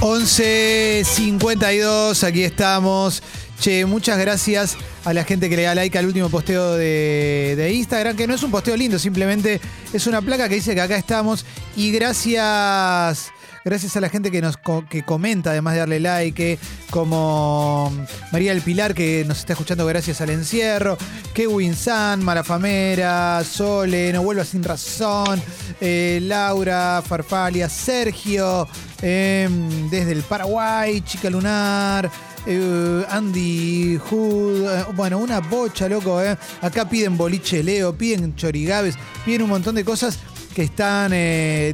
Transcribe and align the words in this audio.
11.52, 0.00 2.22
aquí 2.22 2.44
estamos. 2.44 3.20
Che, 3.60 3.84
muchas 3.86 4.18
gracias 4.18 4.76
a 5.04 5.12
la 5.12 5.24
gente 5.24 5.50
que 5.50 5.56
le 5.56 5.64
da 5.64 5.74
like 5.74 5.98
al 5.98 6.06
último 6.06 6.30
posteo 6.30 6.74
de, 6.74 7.54
de 7.56 7.72
Instagram, 7.72 8.16
que 8.16 8.28
no 8.28 8.34
es 8.34 8.42
un 8.44 8.52
posteo 8.52 8.76
lindo, 8.76 9.00
simplemente 9.00 9.60
es 9.92 10.06
una 10.06 10.22
placa 10.22 10.48
que 10.48 10.54
dice 10.54 10.76
que 10.76 10.80
acá 10.80 10.96
estamos. 10.96 11.44
Y 11.74 11.90
gracias 11.90 13.32
Gracias 13.64 13.96
a 13.96 14.00
la 14.00 14.08
gente 14.08 14.30
que 14.30 14.40
nos 14.40 14.56
que 14.88 15.02
comenta, 15.02 15.50
además 15.50 15.74
de 15.74 15.80
darle 15.80 16.00
like, 16.00 16.58
como 16.90 17.92
María 18.32 18.54
del 18.54 18.62
Pilar, 18.62 18.94
que 18.94 19.24
nos 19.26 19.38
está 19.38 19.52
escuchando 19.54 19.84
gracias 19.86 20.20
al 20.20 20.30
encierro, 20.30 20.96
Kevin 21.34 21.74
San, 21.74 22.24
Malafamera, 22.24 23.42
Sole, 23.44 24.12
No 24.12 24.22
Vuelva 24.22 24.44
Sin 24.44 24.62
Razón, 24.62 25.42
eh, 25.80 26.20
Laura, 26.22 27.02
Farfalia, 27.06 27.68
Sergio, 27.68 28.68
em, 29.02 29.90
desde 29.90 30.12
el 30.12 30.22
Paraguay, 30.22 31.00
Chica 31.02 31.30
Lunar. 31.30 32.10
Eh, 32.46 33.04
Andy 33.10 33.98
Hood, 33.98 34.64
eh, 34.64 34.84
bueno, 34.94 35.18
una 35.18 35.40
bocha, 35.40 35.86
loco, 35.88 36.18
Acá 36.62 36.88
piden 36.88 37.18
boliche 37.18 37.62
Leo, 37.62 37.92
piden 37.92 38.36
chorigaves, 38.36 38.94
piden 39.26 39.42
un 39.42 39.50
montón 39.50 39.74
de 39.74 39.84
cosas 39.84 40.18
que 40.54 40.62
están 40.62 41.10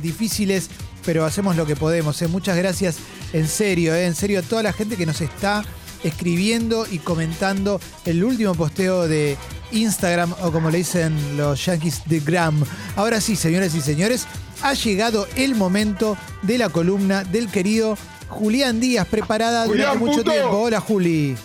difíciles 0.02 0.68
pero 1.04 1.24
hacemos 1.24 1.56
lo 1.56 1.66
que 1.66 1.76
podemos. 1.76 2.20
¿eh? 2.22 2.28
Muchas 2.28 2.56
gracias, 2.56 2.96
en 3.32 3.48
serio, 3.48 3.94
¿eh? 3.94 4.06
en 4.06 4.14
serio, 4.14 4.40
a 4.40 4.42
toda 4.42 4.62
la 4.62 4.72
gente 4.72 4.96
que 4.96 5.06
nos 5.06 5.20
está 5.20 5.64
escribiendo 6.02 6.86
y 6.90 6.98
comentando 6.98 7.80
el 8.04 8.22
último 8.24 8.54
posteo 8.54 9.08
de 9.08 9.36
Instagram 9.72 10.34
o 10.42 10.52
como 10.52 10.70
le 10.70 10.78
dicen 10.78 11.36
los 11.36 11.64
yankees 11.64 12.02
de 12.06 12.20
Gram. 12.20 12.62
Ahora 12.96 13.20
sí, 13.20 13.36
señoras 13.36 13.74
y 13.74 13.80
señores, 13.80 14.26
ha 14.62 14.74
llegado 14.74 15.26
el 15.36 15.54
momento 15.54 16.16
de 16.42 16.58
la 16.58 16.68
columna 16.68 17.24
del 17.24 17.50
querido 17.50 17.96
Julián 18.28 18.80
Díaz, 18.80 19.06
preparada 19.08 19.66
durante 19.66 19.98
mucho 19.98 20.22
tiempo. 20.22 20.58
Hola, 20.58 20.80
Juli. 20.80 21.36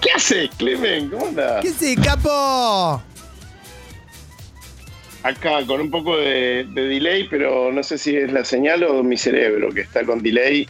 ¿Qué 0.00 0.10
haces, 0.12 0.50
Clemen? 0.56 1.10
¿Cómo 1.10 1.26
andas? 1.26 1.62
¿Qué 1.62 1.68
haces, 1.68 1.96
capo? 2.02 3.02
Acá 5.22 5.64
con 5.66 5.80
un 5.80 5.90
poco 5.90 6.16
de, 6.16 6.66
delay, 6.74 7.26
pero 7.28 7.72
no 7.72 7.82
sé 7.82 7.98
si 7.98 8.16
es 8.16 8.32
la 8.32 8.44
señal 8.44 8.82
o 8.84 9.02
mi 9.02 9.16
cerebro 9.16 9.70
que 9.70 9.82
está 9.82 10.04
con 10.04 10.22
delay 10.22 10.66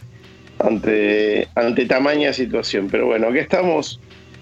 ante, 0.59 1.47
ante 1.55 1.85
tamaña 1.85 2.33
situación. 2.33 2.87
Pero 2.89 3.07
bueno, 3.07 3.27
aquí 3.27 3.39
estamos 3.39 3.99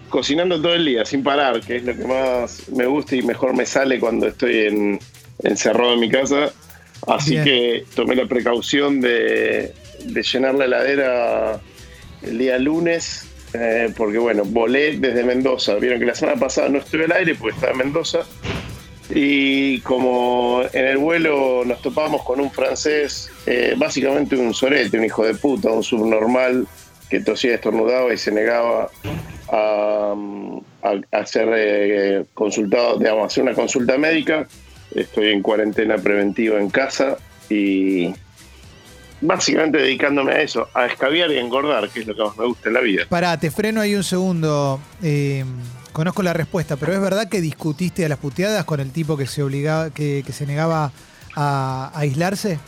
cocinando 0.09 0.61
todo 0.61 0.73
el 0.73 0.85
día 0.85 1.05
sin 1.05 1.23
parar, 1.23 1.61
que 1.61 1.77
es 1.77 1.83
lo 1.83 1.95
que 1.95 2.05
más 2.05 2.69
me 2.69 2.85
gusta 2.85 3.15
y 3.15 3.21
mejor 3.21 3.55
me 3.55 3.65
sale 3.65 3.99
cuando 3.99 4.27
estoy 4.27 4.99
encerrado 5.43 5.93
en 5.93 5.99
mi 5.99 6.09
casa. 6.09 6.51
Así 7.07 7.35
que 7.37 7.85
tomé 7.95 8.15
la 8.15 8.27
precaución 8.27 9.01
de, 9.01 9.73
llenar 10.05 10.55
la 10.55 10.65
heladera 10.65 11.59
el 12.21 12.37
día 12.37 12.59
lunes, 12.59 13.27
eh, 13.53 13.91
porque 13.97 14.19
bueno, 14.19 14.43
volé 14.45 14.97
desde 14.97 15.23
Mendoza. 15.23 15.75
Vieron 15.75 15.99
que 15.99 16.05
la 16.05 16.15
semana 16.15 16.39
pasada 16.39 16.69
no 16.69 16.77
estuve 16.77 17.05
al 17.05 17.13
aire 17.13 17.33
porque 17.33 17.55
estaba 17.55 17.71
en 17.71 17.79
Mendoza. 17.79 18.19
Y 19.13 19.79
como 19.81 20.61
en 20.71 20.85
el 20.85 20.97
vuelo 20.97 21.63
nos 21.65 21.81
topamos 21.81 22.23
con 22.23 22.39
un 22.39 22.51
francés, 22.51 23.29
eh, 23.45 23.75
básicamente 23.77 24.35
un 24.35 24.53
sorete, 24.53 24.97
un 24.97 25.05
hijo 25.05 25.25
de 25.25 25.35
puta, 25.35 25.69
un 25.69 25.83
subnormal 25.83 26.67
que 27.09 27.19
tosía 27.19 27.55
estornudaba 27.55 28.13
y 28.13 28.17
se 28.17 28.31
negaba 28.31 28.89
a, 29.51 30.15
a, 31.11 31.25
ser 31.25 31.49
eh, 31.53 32.25
consultado, 32.33 32.97
digamos, 32.97 33.25
hacer 33.25 33.43
una 33.43 33.53
consulta 33.53 33.97
médica. 33.97 34.47
Estoy 34.95 35.29
en 35.29 35.41
cuarentena 35.41 35.97
preventiva 35.97 36.57
en 36.57 36.69
casa 36.69 37.17
y 37.49 38.13
básicamente 39.19 39.77
dedicándome 39.77 40.31
a 40.33 40.41
eso, 40.41 40.67
a 40.73 40.85
escabiar 40.85 41.31
y 41.31 41.37
engordar, 41.37 41.89
que 41.89 42.01
es 42.01 42.07
lo 42.07 42.15
que 42.15 42.23
más 42.23 42.37
me 42.37 42.45
gusta 42.45 42.69
en 42.69 42.73
la 42.73 42.81
vida. 42.81 43.03
Pará, 43.09 43.37
te 43.37 43.51
freno 43.51 43.81
ahí 43.81 43.93
un 43.93 44.03
segundo. 44.03 44.79
Eh, 45.03 45.43
Conozco 45.91 46.23
la 46.23 46.33
respuesta, 46.33 46.77
pero 46.77 46.93
¿es 46.93 47.01
verdad 47.01 47.27
que 47.27 47.41
discutiste 47.41 48.05
a 48.05 48.09
las 48.09 48.17
puteadas 48.17 48.63
con 48.63 48.79
el 48.79 48.91
tipo 48.91 49.17
que 49.17 49.27
se 49.27 49.43
obligaba, 49.43 49.89
que, 49.89 50.23
se 50.31 50.45
negaba 50.45 50.93
a, 51.35 51.91
aislarse? 51.93 52.59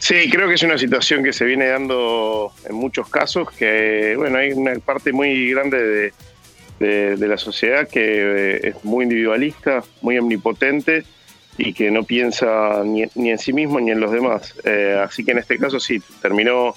Sí, 0.00 0.28
creo 0.28 0.48
que 0.48 0.54
es 0.54 0.62
una 0.64 0.76
situación 0.78 1.22
que 1.22 1.32
se 1.32 1.44
viene 1.44 1.68
dando 1.68 2.52
en 2.68 2.74
muchos 2.74 3.08
casos, 3.08 3.52
que 3.52 4.14
bueno, 4.16 4.38
hay 4.38 4.50
una 4.50 4.74
parte 4.80 5.12
muy 5.12 5.50
grande 5.50 6.12
de, 6.80 7.28
la 7.28 7.38
sociedad 7.38 7.86
que 7.86 8.00
eh, 8.02 8.60
es 8.70 8.84
muy 8.84 9.04
individualista, 9.04 9.84
muy 10.00 10.18
omnipotente 10.18 11.04
y 11.56 11.72
que 11.72 11.92
no 11.92 12.02
piensa 12.02 12.82
ni, 12.84 13.04
en 13.30 13.38
sí 13.38 13.52
mismo 13.52 13.78
ni 13.78 13.92
en 13.92 14.00
los 14.00 14.10
demás. 14.10 14.54
Eh, 14.64 15.00
así 15.00 15.24
que 15.24 15.30
en 15.30 15.38
este 15.38 15.58
caso 15.58 15.78
sí, 15.78 16.02
terminó 16.20 16.74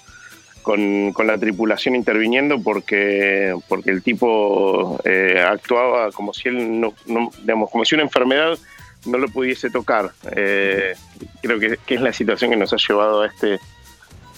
con, 0.66 1.28
la 1.28 1.38
tripulación 1.38 1.96
interviniendo 1.96 2.59
porque, 2.59 3.56
porque 3.68 3.92
el 3.92 4.02
tipo 4.02 5.00
eh, 5.06 5.40
actuaba 5.48 6.12
como 6.12 6.34
si 6.34 6.50
él 6.50 6.81
no, 6.81 6.94
digamos, 7.42 7.70
como 7.70 7.86
si 7.86 7.94
una 7.94 8.03
enfermedad 8.03 8.58
no 9.06 9.20
lo 9.20 9.30
pudiese 9.30 9.70
tocar. 9.70 10.12
Eh, 10.36 10.96
creo 11.44 11.59
que, 11.59 11.78
es 11.88 12.02
la 12.02 12.12
situación 12.12 12.50
que 12.50 12.58
nos 12.58 12.74
ha 12.74 12.78
llevado 12.78 13.22
a 13.22 13.28
este 13.28 13.59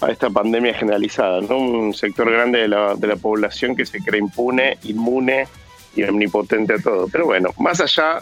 a 0.00 0.12
esta 0.12 0.30
pandemia 0.30 0.74
generalizada, 0.74 1.40
¿no? 1.40 1.56
Un 1.56 1.92
sector 1.92 2.30
grande 2.30 2.60
de 2.60 2.68
la, 2.68 2.94
de 2.94 3.06
la 3.08 3.16
población 3.16 3.74
que 3.74 3.84
se 3.84 3.98
cree 3.98 4.20
impune, 4.20 4.78
inmune 4.84 5.48
y 5.96 6.04
omnipotente 6.04 6.74
a 6.74 6.78
todo. 6.78 7.08
Pero 7.10 7.24
bueno, 7.24 7.48
más 7.58 7.80
allá 7.80 8.20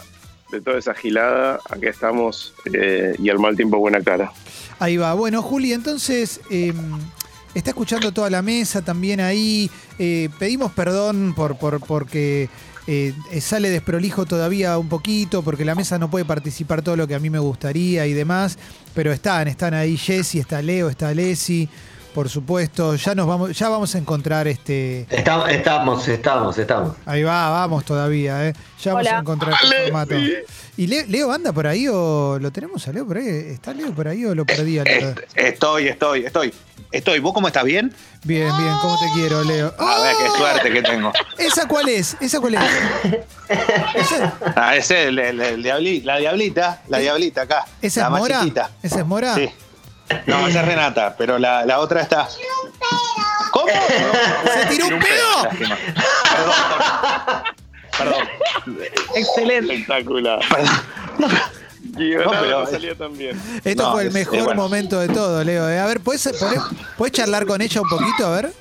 de 0.49 0.59
toda 0.61 0.79
esa 0.79 0.95
gilada, 0.95 1.59
aquí 1.69 1.85
estamos 1.85 2.55
eh, 2.73 3.13
y 3.19 3.29
al 3.29 3.37
mal 3.37 3.55
tiempo 3.55 3.77
buena 3.77 4.01
cara. 4.01 4.31
Ahí 4.79 4.97
va. 4.97 5.13
Bueno, 5.13 5.43
Juli, 5.43 5.73
entonces 5.73 6.41
em, 6.49 6.99
Está 7.53 7.71
escuchando 7.71 8.11
toda 8.11 8.29
la 8.29 8.41
mesa 8.41 8.81
también 8.81 9.19
ahí. 9.19 9.69
Eh, 9.97 10.29
pedimos 10.37 10.71
perdón 10.71 11.33
por, 11.35 11.57
por 11.57 11.79
porque 11.79 12.49
eh, 12.85 13.13
sale 13.41 13.69
desprolijo 13.69 14.25
todavía 14.25 14.77
un 14.77 14.89
poquito, 14.89 15.41
porque 15.41 15.65
la 15.65 15.75
mesa 15.75 15.97
no 15.97 16.09
puede 16.09 16.25
participar 16.25 16.81
todo 16.81 16.95
lo 16.95 17.07
que 17.07 17.15
a 17.15 17.19
mí 17.19 17.29
me 17.29 17.39
gustaría 17.39 18.05
y 18.05 18.13
demás. 18.13 18.57
Pero 18.93 19.11
están, 19.11 19.47
están 19.47 19.73
ahí 19.73 19.97
Jesse, 19.97 20.35
está 20.35 20.61
Leo, 20.61 20.89
está 20.89 21.13
Lesi 21.13 21.67
por 22.17 22.29
supuesto. 22.29 22.95
Ya 22.95 23.13
nos 23.13 23.27
vamos, 23.27 23.55
ya 23.55 23.69
vamos 23.69 23.93
a 23.93 23.99
encontrar 23.99 24.47
este. 24.47 25.05
Estamos, 25.07 25.49
estamos, 25.51 26.07
estamos, 26.07 26.57
estamos. 26.57 26.95
Ahí 27.05 27.21
va, 27.21 27.51
vamos 27.51 27.85
todavía, 27.85 28.47
¿eh? 28.47 28.53
Ya 28.81 28.95
vamos 28.95 29.07
a 29.07 29.19
encontrar 29.19 29.53
este 29.61 29.83
formato. 29.83 30.15
¿Y 30.77 30.87
Leo, 30.87 31.31
anda 31.31 31.53
por 31.53 31.67
ahí 31.67 31.87
o 31.87 32.39
lo 32.41 32.51
tenemos 32.51 32.87
a 32.87 32.91
Leo 32.91 33.05
por 33.05 33.17
ahí? 33.17 33.27
¿Está 33.27 33.71
Leo 33.71 33.93
por 33.93 34.07
ahí 34.07 34.25
o 34.25 34.33
lo 34.33 34.47
perdí 34.47 34.79
a 34.79 34.83
Leo? 34.83 35.13
Estoy, 35.35 35.89
estoy, 35.89 36.25
estoy. 36.25 36.51
Estoy. 36.91 37.19
¿Vos 37.19 37.33
cómo 37.33 37.49
estás? 37.49 37.63
¿Bien? 37.63 37.93
Bien, 38.23 38.49
bien. 38.57 38.73
¿Cómo 38.81 38.97
te 38.97 39.05
quiero, 39.13 39.43
Leo? 39.43 39.71
A 39.77 40.01
ver, 40.01 40.15
qué 40.19 40.37
suerte 40.39 40.71
que 40.71 40.81
tengo. 40.81 41.13
¿Esa 41.37 41.67
cuál 41.67 41.87
es? 41.87 42.17
¿Esa 42.19 42.39
cuál 42.39 42.55
es? 42.55 42.61
Ah, 44.55 44.75
ese 44.75 45.03
es 45.03 45.07
el, 45.09 45.63
diablita, 45.63 46.05
la 46.05 46.17
diablita, 46.17 46.81
la 46.89 46.97
diablita 46.97 47.43
acá. 47.43 47.65
¿Esa 47.81 48.05
es 48.05 48.09
Mora? 48.09 48.45
¿Esa 48.81 48.99
es 48.99 49.05
Mora? 49.05 49.35
Sí. 49.35 49.49
No, 50.25 50.47
esa 50.47 50.61
es 50.61 50.65
Renata, 50.65 51.15
pero 51.17 51.37
la, 51.37 51.65
la 51.65 51.79
otra 51.79 52.01
está. 52.01 52.27
¿Cómo? 53.51 53.67
¿Se 53.67 54.65
tiró 54.67 54.87
un 54.87 54.99
pedo? 54.99 55.49
Perdón. 55.57 56.57
Perdón. 57.97 58.27
Excelente. 59.15 59.73
Espectacular. 59.73 60.39
Perdón. 60.49 61.39
No, 61.97 62.31
pero 62.31 62.67
salió 62.67 62.95
también. 62.95 63.41
Esto 63.63 63.91
fue 63.91 64.03
el 64.03 64.11
mejor 64.11 64.55
momento 64.55 64.99
de 64.99 65.07
todo, 65.07 65.43
Leo. 65.43 65.69
¿eh? 65.69 65.79
A 65.79 65.85
ver, 65.85 65.99
¿puedes, 66.01 66.29
¿puedes 66.97 67.13
charlar 67.13 67.45
con 67.45 67.61
ella 67.61 67.81
un 67.81 67.89
poquito? 67.89 68.27
A 68.27 68.41
ver. 68.41 68.53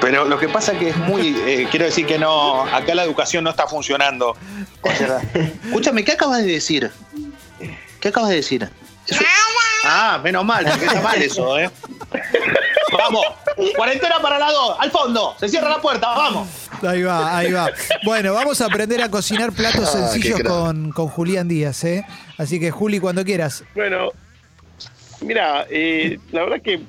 Pero 0.00 0.24
lo 0.24 0.38
que 0.38 0.48
pasa 0.48 0.78
que 0.78 0.90
es 0.90 0.96
muy. 0.96 1.28
Eh, 1.46 1.68
quiero 1.70 1.86
decir 1.86 2.06
que 2.06 2.18
no. 2.18 2.64
Acá 2.64 2.94
la 2.94 3.04
educación 3.04 3.44
no 3.44 3.50
está 3.50 3.66
funcionando. 3.66 4.36
Escúchame, 5.64 6.04
¿qué 6.04 6.12
acabas 6.12 6.38
de 6.44 6.52
decir? 6.52 6.90
¿Qué 8.00 8.08
acabas 8.08 8.30
de 8.30 8.36
decir? 8.36 8.68
Ah, 9.84 10.20
menos 10.22 10.44
mal, 10.44 10.64
porque 10.64 10.86
está 10.86 11.00
mal 11.00 11.22
eso, 11.22 11.58
¿eh? 11.58 11.70
Vamos, 12.92 13.24
cuarentena 13.76 14.18
para 14.20 14.38
las 14.38 14.52
dos, 14.52 14.76
al 14.80 14.90
fondo, 14.90 15.34
se 15.38 15.48
cierra 15.48 15.68
la 15.68 15.80
puerta, 15.80 16.08
vamos. 16.08 16.48
Ahí 16.82 17.02
va, 17.02 17.38
ahí 17.38 17.52
va. 17.52 17.70
Bueno, 18.04 18.34
vamos 18.34 18.60
a 18.60 18.66
aprender 18.66 19.00
a 19.00 19.08
cocinar 19.08 19.52
platos 19.52 19.94
ah, 19.94 20.08
sencillos 20.08 20.40
con, 20.42 20.90
Julián 20.90 21.46
Díaz, 21.46 21.84
¿eh? 21.84 22.04
Así 22.36 22.58
que, 22.58 22.70
Juli, 22.72 22.98
cuando 22.98 23.24
quieras. 23.24 23.64
Bueno, 23.74 24.10
mira, 25.20 25.66
eh, 25.70 26.18
la 26.32 26.42
verdad 26.42 26.62
que 26.62 26.80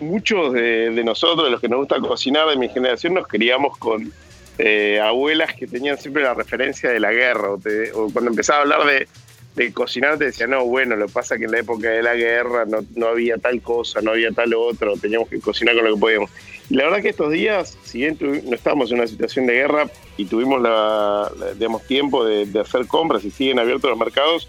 muchos 0.00 0.52
de, 0.54 1.02
nosotros, 1.04 1.44
de 1.44 1.50
los 1.50 1.60
que 1.60 1.68
nos 1.68 1.80
gusta 1.80 2.00
cocinar 2.00 2.48
de 2.48 2.56
mi 2.56 2.68
generación, 2.68 3.14
nos 3.14 3.26
criamos 3.26 3.76
con 3.76 4.12
eh, 4.58 5.00
abuelas 5.00 5.54
que 5.54 5.66
tenían 5.66 5.98
siempre 5.98 6.22
la 6.22 6.34
referencia 6.34 6.90
de 6.90 7.00
la 7.00 7.12
guerra, 7.12 7.50
o 7.50 8.10
cuando 8.12 8.30
empezaba 8.30 8.60
a 8.60 8.62
hablar 8.62 8.84
de 8.86 9.08
de 9.56 9.72
cocinar 9.72 10.16
te 10.16 10.26
decía, 10.26 10.46
no, 10.46 10.64
bueno, 10.64 10.94
lo 10.96 11.06
que 11.06 11.12
pasa 11.12 11.34
es 11.34 11.40
que 11.40 11.44
en 11.46 11.50
la 11.52 11.58
época 11.58 11.90
de 11.90 12.02
la 12.02 12.14
guerra 12.14 12.64
no, 12.94 13.06
había 13.06 13.36
tal 13.36 13.60
cosa, 13.60 14.00
no 14.00 14.12
había 14.12 14.30
tal 14.30 14.54
otro, 14.54 14.94
teníamos 14.96 15.28
que 15.28 15.40
cocinar 15.40 15.74
con 15.74 15.84
lo 15.84 15.94
que 15.94 16.00
podíamos. 16.00 16.30
Y 16.70 16.74
la 16.76 16.84
verdad 16.84 17.02
que 17.02 17.08
estos 17.08 17.32
días, 17.32 17.76
si 17.82 17.98
bien 17.98 18.16
no 18.20 18.54
estábamos 18.54 18.90
en 18.92 18.98
una 18.98 19.08
situación 19.08 19.46
de 19.46 19.54
guerra 19.54 19.90
y 20.16 20.26
tuvimos 20.26 20.62
la, 20.62 21.30
digamos, 21.54 21.82
tiempo 21.86 22.24
de, 22.24 22.46
hacer 22.60 22.86
compras 22.86 23.24
y 23.24 23.30
siguen 23.32 23.58
abiertos 23.58 23.90
los 23.90 23.98
mercados, 23.98 24.48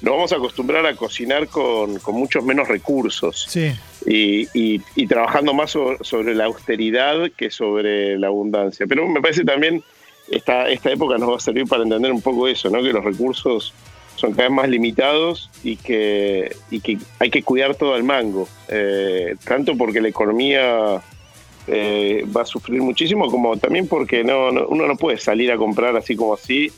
nos 0.00 0.14
vamos 0.14 0.32
a 0.32 0.36
acostumbrar 0.36 0.86
a 0.86 0.94
cocinar 0.94 1.48
con, 1.48 1.98
con 1.98 2.14
muchos 2.14 2.44
menos 2.44 2.68
recursos 2.68 3.46
Sí. 3.48 3.72
y, 4.06 4.46
y- 4.54 4.80
y 4.94 5.06
trabajando 5.08 5.54
más 5.54 5.72
so- 5.72 5.96
sobre 6.02 6.34
la 6.34 6.44
austeridad 6.44 7.30
que 7.36 7.50
sobre 7.50 8.16
la 8.18 8.28
abundancia. 8.28 8.86
Pero 8.86 9.08
me 9.08 9.20
parece 9.20 9.42
también 9.44 9.82
esta, 10.30 10.68
esta 10.68 10.92
época 10.92 11.18
nos 11.18 11.30
va 11.32 11.36
a 11.36 11.40
servir 11.40 11.66
para 11.66 11.82
entender 11.82 12.12
un 12.12 12.22
poco 12.22 12.46
eso, 12.46 12.68
¿no? 12.70 12.82
que 12.82 12.92
los 12.92 13.02
recursos 13.04 13.72
son 14.16 14.32
cada 14.32 14.48
vez 14.48 14.52
más 14.56 14.68
limitados 14.68 15.50
y 15.62 15.76
que, 15.76 16.54
y 16.70 16.80
que 16.80 16.98
hay 17.18 17.30
que 17.30 17.42
cuidar 17.42 17.74
todo 17.76 17.94
al 17.94 18.02
mango, 18.02 18.48
Eh, 18.68 19.36
tanto 19.44 19.76
porque 19.76 20.00
la 20.00 20.08
economía 20.08 21.00
eh, 21.68 22.24
va 22.34 22.42
a 22.42 22.46
sufrir 22.46 22.80
muchísimo, 22.82 23.30
como 23.30 23.56
también 23.56 23.86
porque 23.88 24.24
no, 24.24 24.50
no- 24.50 24.66
uno 24.68 24.86
no 24.86 24.96
puede 24.96 25.18
salir 25.18 25.50
a 25.52 25.56
comprar 25.56 25.96
así 25.96 26.14
como 26.16 26.34
así 26.34 26.70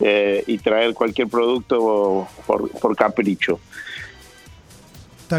eh, 0.00 0.44
y 0.46 0.58
traer 0.58 0.92
cualquier 0.94 1.28
producto 1.28 2.28
por, 2.46 2.70
por 2.70 2.94
capricho. 2.96 3.58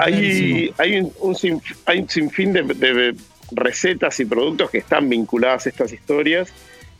Hay, 0.01 0.71
hay, 0.77 0.99
un, 0.99 1.13
un 1.21 1.35
sin- 1.35 1.61
hay 1.85 1.99
un 1.99 2.09
sinfín 2.09 2.51
de, 2.53 2.63
de 2.63 3.15
recetas 3.51 4.19
y 4.19 4.25
productos 4.25 4.69
que 4.69 4.79
están 4.79 5.07
vinculadas 5.07 5.65
a 5.65 5.69
estas 5.69 5.93
historias 5.93 6.49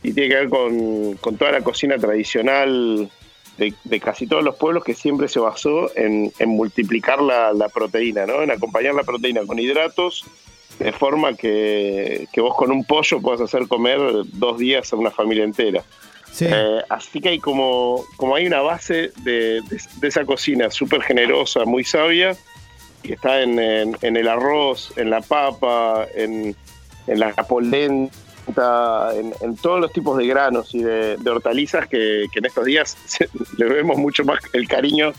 y 0.02 0.12
tiene 0.12 0.28
que 0.30 0.34
ver 0.36 0.48
con, 0.48 1.14
con 1.14 1.36
toda 1.36 1.52
la 1.52 1.60
cocina 1.60 1.98
tradicional 1.98 3.10
de, 3.58 3.74
de 3.84 4.00
casi 4.00 4.26
todos 4.26 4.42
los 4.44 4.56
pueblos 4.56 4.84
que 4.84 4.94
siempre 4.94 5.28
se 5.28 5.40
basó 5.40 5.90
en, 5.96 6.32
en 6.38 6.48
multiplicar 6.48 7.20
la, 7.20 7.52
la 7.52 7.68
proteína, 7.68 8.24
¿no? 8.26 8.42
en 8.42 8.50
acompañar 8.50 8.94
la 8.94 9.02
proteína 9.02 9.42
con 9.46 9.58
hidratos 9.58 10.24
de 10.78 10.92
forma 10.92 11.34
que, 11.34 12.28
que 12.32 12.40
vos 12.40 12.54
con 12.54 12.70
un 12.70 12.84
pollo 12.84 13.20
puedas 13.20 13.40
hacer 13.40 13.66
comer 13.66 13.98
dos 14.32 14.58
días 14.58 14.92
a 14.92 14.96
una 14.96 15.10
familia 15.10 15.42
entera. 15.44 15.82
Sí. 16.30 16.46
Eh, 16.48 16.80
así 16.88 17.20
que 17.20 17.30
hay 17.30 17.38
como, 17.40 18.04
como 18.16 18.36
hay 18.36 18.46
una 18.46 18.60
base 18.60 19.10
de, 19.22 19.60
de- 19.62 19.80
de 20.00 20.08
esa 20.08 20.24
cocina 20.24 20.70
súper 20.70 21.02
generosa, 21.02 21.64
muy 21.64 21.82
sabia, 21.82 22.36
que 23.02 23.14
está 23.14 23.42
en, 23.42 23.58
en- 23.58 23.96
en 24.02 24.16
el 24.16 24.28
arroz, 24.28 24.92
en 24.96 25.10
la 25.10 25.20
papa, 25.20 26.06
en, 26.14 26.54
en 27.08 27.18
la 27.18 27.32
polenta, 27.34 28.14
en, 29.14 29.32
en 29.40 29.56
todos 29.56 29.80
los 29.80 29.92
tipos 29.92 30.16
de 30.18 30.26
granos 30.26 30.74
y 30.74 30.82
de, 30.82 31.16
de 31.16 31.30
hortalizas 31.30 31.86
que, 31.88 32.26
que 32.32 32.38
en 32.38 32.46
estos 32.46 32.64
días 32.64 32.96
se- 33.06 33.28
le 33.56 33.64
vemos 33.66 33.96
mucho 33.98 34.24
más 34.24 34.40
el 34.52 34.66
cariño 34.68 35.12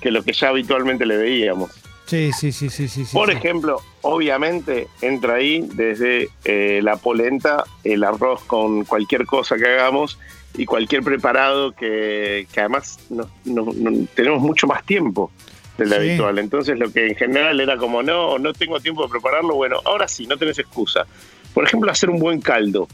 que 0.00 0.10
lo 0.10 0.22
que 0.22 0.32
ya 0.32 0.48
habitualmente 0.48 1.06
le 1.06 1.16
veíamos. 1.16 1.70
Sí, 2.06 2.30
sí, 2.32 2.52
sí, 2.52 2.70
sí, 2.70 2.86
sí. 2.86 3.04
sí, 3.04 3.12
Por 3.16 3.30
sí. 3.30 3.36
ejemplo, 3.36 3.80
obviamente 4.02 4.86
entra 5.02 5.34
ahí 5.34 5.66
desde 5.74 6.28
eh, 6.44 6.80
la 6.82 6.96
polenta, 6.96 7.64
el 7.82 8.04
arroz 8.04 8.44
con 8.44 8.84
cualquier 8.84 9.26
cosa 9.26 9.56
que 9.56 9.66
hagamos 9.66 10.16
y 10.56 10.66
cualquier 10.66 11.02
preparado 11.02 11.72
que, 11.72 12.46
que 12.52 12.60
además 12.60 12.98
no- 13.10 13.28
no- 13.44 13.72
no- 13.74 14.06
tenemos 14.14 14.40
mucho 14.40 14.66
más 14.68 14.84
tiempo 14.86 15.32
del 15.78 15.88
Sí. 15.88 15.94
habitual. 15.94 16.38
Entonces 16.38 16.78
lo 16.78 16.92
que 16.92 17.08
en 17.08 17.16
general 17.16 17.58
era 17.60 17.76
como, 17.76 18.02
no, 18.04 18.38
no 18.38 18.52
tengo 18.52 18.78
tiempo 18.78 19.02
de 19.02 19.08
prepararlo, 19.10 19.56
bueno, 19.56 19.80
ahora 19.84 20.06
sí, 20.06 20.26
no 20.28 20.36
tenés 20.38 20.58
excusa. 20.60 21.06
Por 21.56 21.64
ejemplo, 21.64 21.90
hacer 21.90 22.10
un 22.10 22.18
buen 22.18 22.42
caldo. 22.42 22.86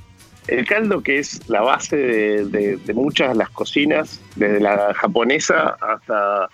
El 0.46 0.64
caldo 0.64 1.02
que 1.02 1.18
es 1.18 1.48
la 1.48 1.62
base 1.62 1.96
de, 1.96 2.94
muchas 2.94 3.30
de 3.30 3.34
las 3.34 3.50
cocinas, 3.50 4.20
desde 4.36 4.60
la 4.60 4.94
japonesa 4.94 5.76
hasta 5.80 6.48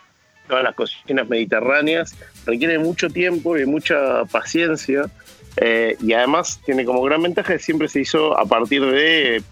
todas 0.49 0.65
las 0.65 0.75
cocinas 0.75 1.29
mediterráneas, 1.29 2.17
requiere 2.47 2.79
mucho 2.79 3.11
tiempo 3.11 3.59
y 3.59 3.67
mucha 3.67 4.25
paciencia 4.25 5.11
eh, 5.59 5.99
y 6.01 6.15
además 6.15 6.59
tiene 6.65 6.87
como 6.87 7.03
gran 7.03 7.23
ventaja 7.23 7.53
que 7.53 7.59
siempre 7.59 7.89
se 7.89 8.01
hizo 8.01 8.39
a 8.39 8.47
partir 8.47 8.87
de 8.87 9.43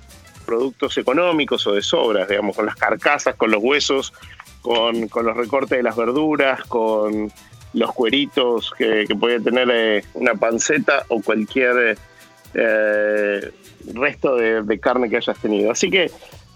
productos 0.47 0.97
económicos 0.97 1.67
o 1.67 1.75
de 1.75 1.83
sobras, 1.83 2.27
digamos, 2.27 2.57
con 2.57 2.65
las 2.65 2.77
carcasas, 2.77 3.35
con 3.35 3.51
los 3.51 3.63
huesos, 3.63 4.15
con, 4.63 5.11
los 5.13 5.37
recortes 5.37 5.77
de 5.77 5.83
las 5.83 5.95
verduras, 5.95 6.63
con 6.63 7.31
los 7.75 7.93
cueritos 7.93 8.73
que, 8.79 9.05
que 9.07 9.15
puede 9.15 9.41
tener 9.41 9.69
eh, 9.71 10.05
una 10.15 10.33
panceta 10.33 11.05
o 11.09 11.21
cualquier 11.21 11.99
eh, 12.59 13.51
resto 13.93 14.37
de, 14.37 14.81
carne 14.81 15.09
que 15.09 15.17
hayas 15.17 15.39
tenido. 15.39 15.71
Así 15.71 15.91
que 15.91 16.11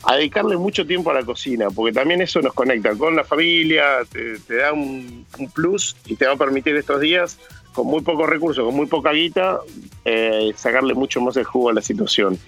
a 0.04 0.16
dedicarle 0.16 0.56
mucho 0.56 0.86
tiempo 0.86 1.10
a 1.10 1.14
la 1.14 1.24
cocina, 1.24 1.68
porque 1.70 1.92
también 1.92 2.22
eso 2.22 2.40
nos 2.40 2.54
conecta 2.54 2.94
con 2.94 3.14
la 3.14 3.24
familia, 3.24 3.98
te, 4.10 4.56
da 4.56 4.72
un, 4.72 5.26
plus 5.54 5.94
y 6.06 6.16
te 6.16 6.26
va 6.26 6.32
a 6.32 6.36
permitir 6.36 6.74
estos 6.76 7.00
días, 7.00 7.38
con 7.74 7.86
muy 7.86 8.00
pocos 8.00 8.28
recursos, 8.28 8.64
con 8.64 8.74
muy 8.74 8.86
poca 8.86 9.12
guita, 9.12 9.58
eh, 10.06 10.52
sacarle 10.56 10.94
mucho 10.94 11.20
más 11.20 11.36
el 11.36 11.44
jugo 11.44 11.68
a 11.68 11.74
la 11.74 11.82
situación. 11.82 12.38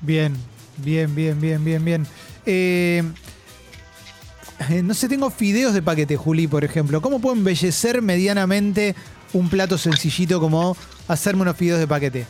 Bien, 0.00 0.34
bien, 0.78 1.14
bien, 1.14 1.38
bien, 1.38 1.62
bien, 1.62 1.84
bien. 1.84 2.06
Eh, 2.46 3.02
no 4.82 4.94
sé, 4.94 5.08
tengo 5.08 5.28
fideos 5.28 5.74
de 5.74 5.82
paquete, 5.82 6.16
Juli, 6.16 6.46
por 6.46 6.64
ejemplo. 6.64 7.02
¿Cómo 7.02 7.20
puedo 7.20 7.36
embellecer 7.36 8.00
medianamente 8.00 8.94
un 9.34 9.50
plato 9.50 9.76
sencillito 9.76 10.40
como 10.40 10.74
hacerme 11.06 11.42
unos 11.42 11.56
fideos 11.56 11.80
de 11.80 11.86
paquete? 11.86 12.26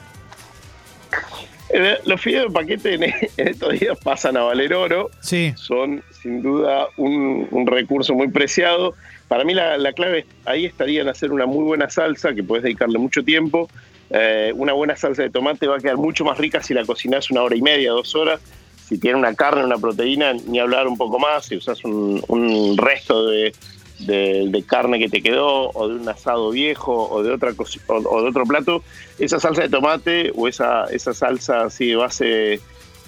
Los 2.05 2.21
fideos 2.21 2.49
de 2.49 2.51
paquete 2.53 2.95
en, 2.95 3.03
en 3.05 3.49
estos 3.49 3.79
días 3.79 3.99
pasan 4.03 4.37
a 4.37 4.43
valer 4.43 4.75
oro, 4.75 5.11
Sí, 5.21 5.53
son 5.57 6.03
sin 6.23 6.43
duda 6.43 6.87
un, 6.97 7.49
un 7.51 7.67
recurso 7.67 8.15
muy 8.15 8.29
preciado. 8.29 8.95
Para 9.29 9.45
mí 9.45 9.55
la, 9.55 9.77
la 9.79 9.93
clave 9.93 10.27
ahí 10.45 10.67
estaría 10.67 11.03
en 11.03 11.09
hacer 11.09 11.33
una 11.33 11.47
muy 11.47 11.65
buena 11.65 11.91
salsa, 11.91 12.35
que 12.35 12.43
puedes 12.43 12.63
dedicarle 12.63 12.99
mucho 12.99 13.25
tiempo. 13.25 13.69
Eh, 14.11 14.53
una 14.55 14.73
buena 14.75 14.95
salsa 14.97 15.23
de 15.23 15.31
tomate 15.31 15.67
va 15.67 15.77
a 15.77 15.81
quedar 15.81 15.97
mucho 15.97 16.25
más 16.25 16.39
rica 16.39 16.63
si 16.63 16.75
la 16.75 16.85
cocinas 16.85 17.31
una 17.31 17.43
hora 17.43 17.57
y 17.57 17.63
media, 17.63 17.91
dos 17.91 18.15
horas. 18.15 18.41
Si 18.87 18.99
tiene 18.99 19.19
una 19.19 19.35
carne, 19.35 19.65
una 19.65 19.79
proteína, 19.79 20.35
ni 20.35 20.59
hablar 20.61 20.87
un 20.87 20.97
poco 20.99 21.19
más. 21.19 21.47
Si 21.47 21.57
usas 21.57 21.83
un, 21.85 22.23
un 22.29 22.77
resto 22.77 23.27
de, 23.27 23.53
de- 23.99 24.47
de 24.49 24.63
carne 24.65 24.99
que 24.99 25.09
te 25.09 25.23
quedó, 25.23 25.71
o 25.71 25.89
de 25.89 25.95
un 25.97 26.09
asado 26.09 26.51
viejo, 26.51 27.09
o 27.11 27.23
de 27.23 27.33
otra 27.33 27.53
o, 27.57 27.95
o 27.95 28.23
de 28.23 28.29
otro 28.29 28.45
plato, 28.45 28.83
esa 29.19 29.39
salsa 29.41 29.63
de 29.63 29.69
tomate 29.69 30.33
o 30.35 30.49
esa, 30.49 30.85
esa 30.87 31.15
salsa 31.15 31.63
así 31.65 31.89
de 31.89 31.97
base 31.97 32.61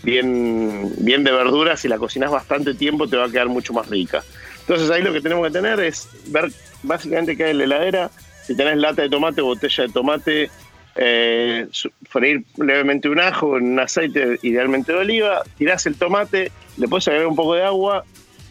bien, 0.03 0.93
bien 0.99 1.25
de 1.25 1.33
verduras, 1.33 1.81
si 1.81 1.89
la 1.89 1.99
cocinas 1.99 2.31
bastante 2.31 2.75
tiempo 2.75 3.09
te 3.09 3.17
va 3.17 3.25
a 3.25 3.31
quedar 3.31 3.49
mucho 3.49 3.73
más 3.73 3.89
rica. 3.89 4.23
Entonces 4.61 4.91
ahí 4.91 5.03
lo 5.03 5.13
que 5.13 5.21
tenemos 5.21 5.47
que 5.47 5.53
tener 5.53 5.81
es 5.81 6.09
ver 6.27 6.51
básicamente 6.83 7.37
qué 7.37 7.45
hay 7.45 7.51
en 7.53 7.59
la 7.59 7.65
heladera, 7.65 8.11
si 8.45 8.57
tenés 8.57 8.77
lata 8.77 9.03
de 9.03 9.09
tomate, 9.09 9.41
botella 9.43 9.87
de 9.87 9.93
tomate, 9.93 10.51
eh, 10.97 11.67
freír 12.09 12.45
levemente 12.59 13.09
un 13.09 13.21
ajo 13.21 13.59
en 13.59 13.73
un 13.73 13.81
aceite 13.81 14.39
idealmente 14.43 14.93
de 14.93 14.99
oliva, 14.99 15.43
tirás 15.59 15.85
el 15.87 15.97
tomate, 15.97 16.51
le 16.79 16.89
puedes 16.89 17.07
agregar 17.09 17.27
un 17.29 17.37
poco 17.37 17.55
de 17.55 17.65
agua, 17.65 18.05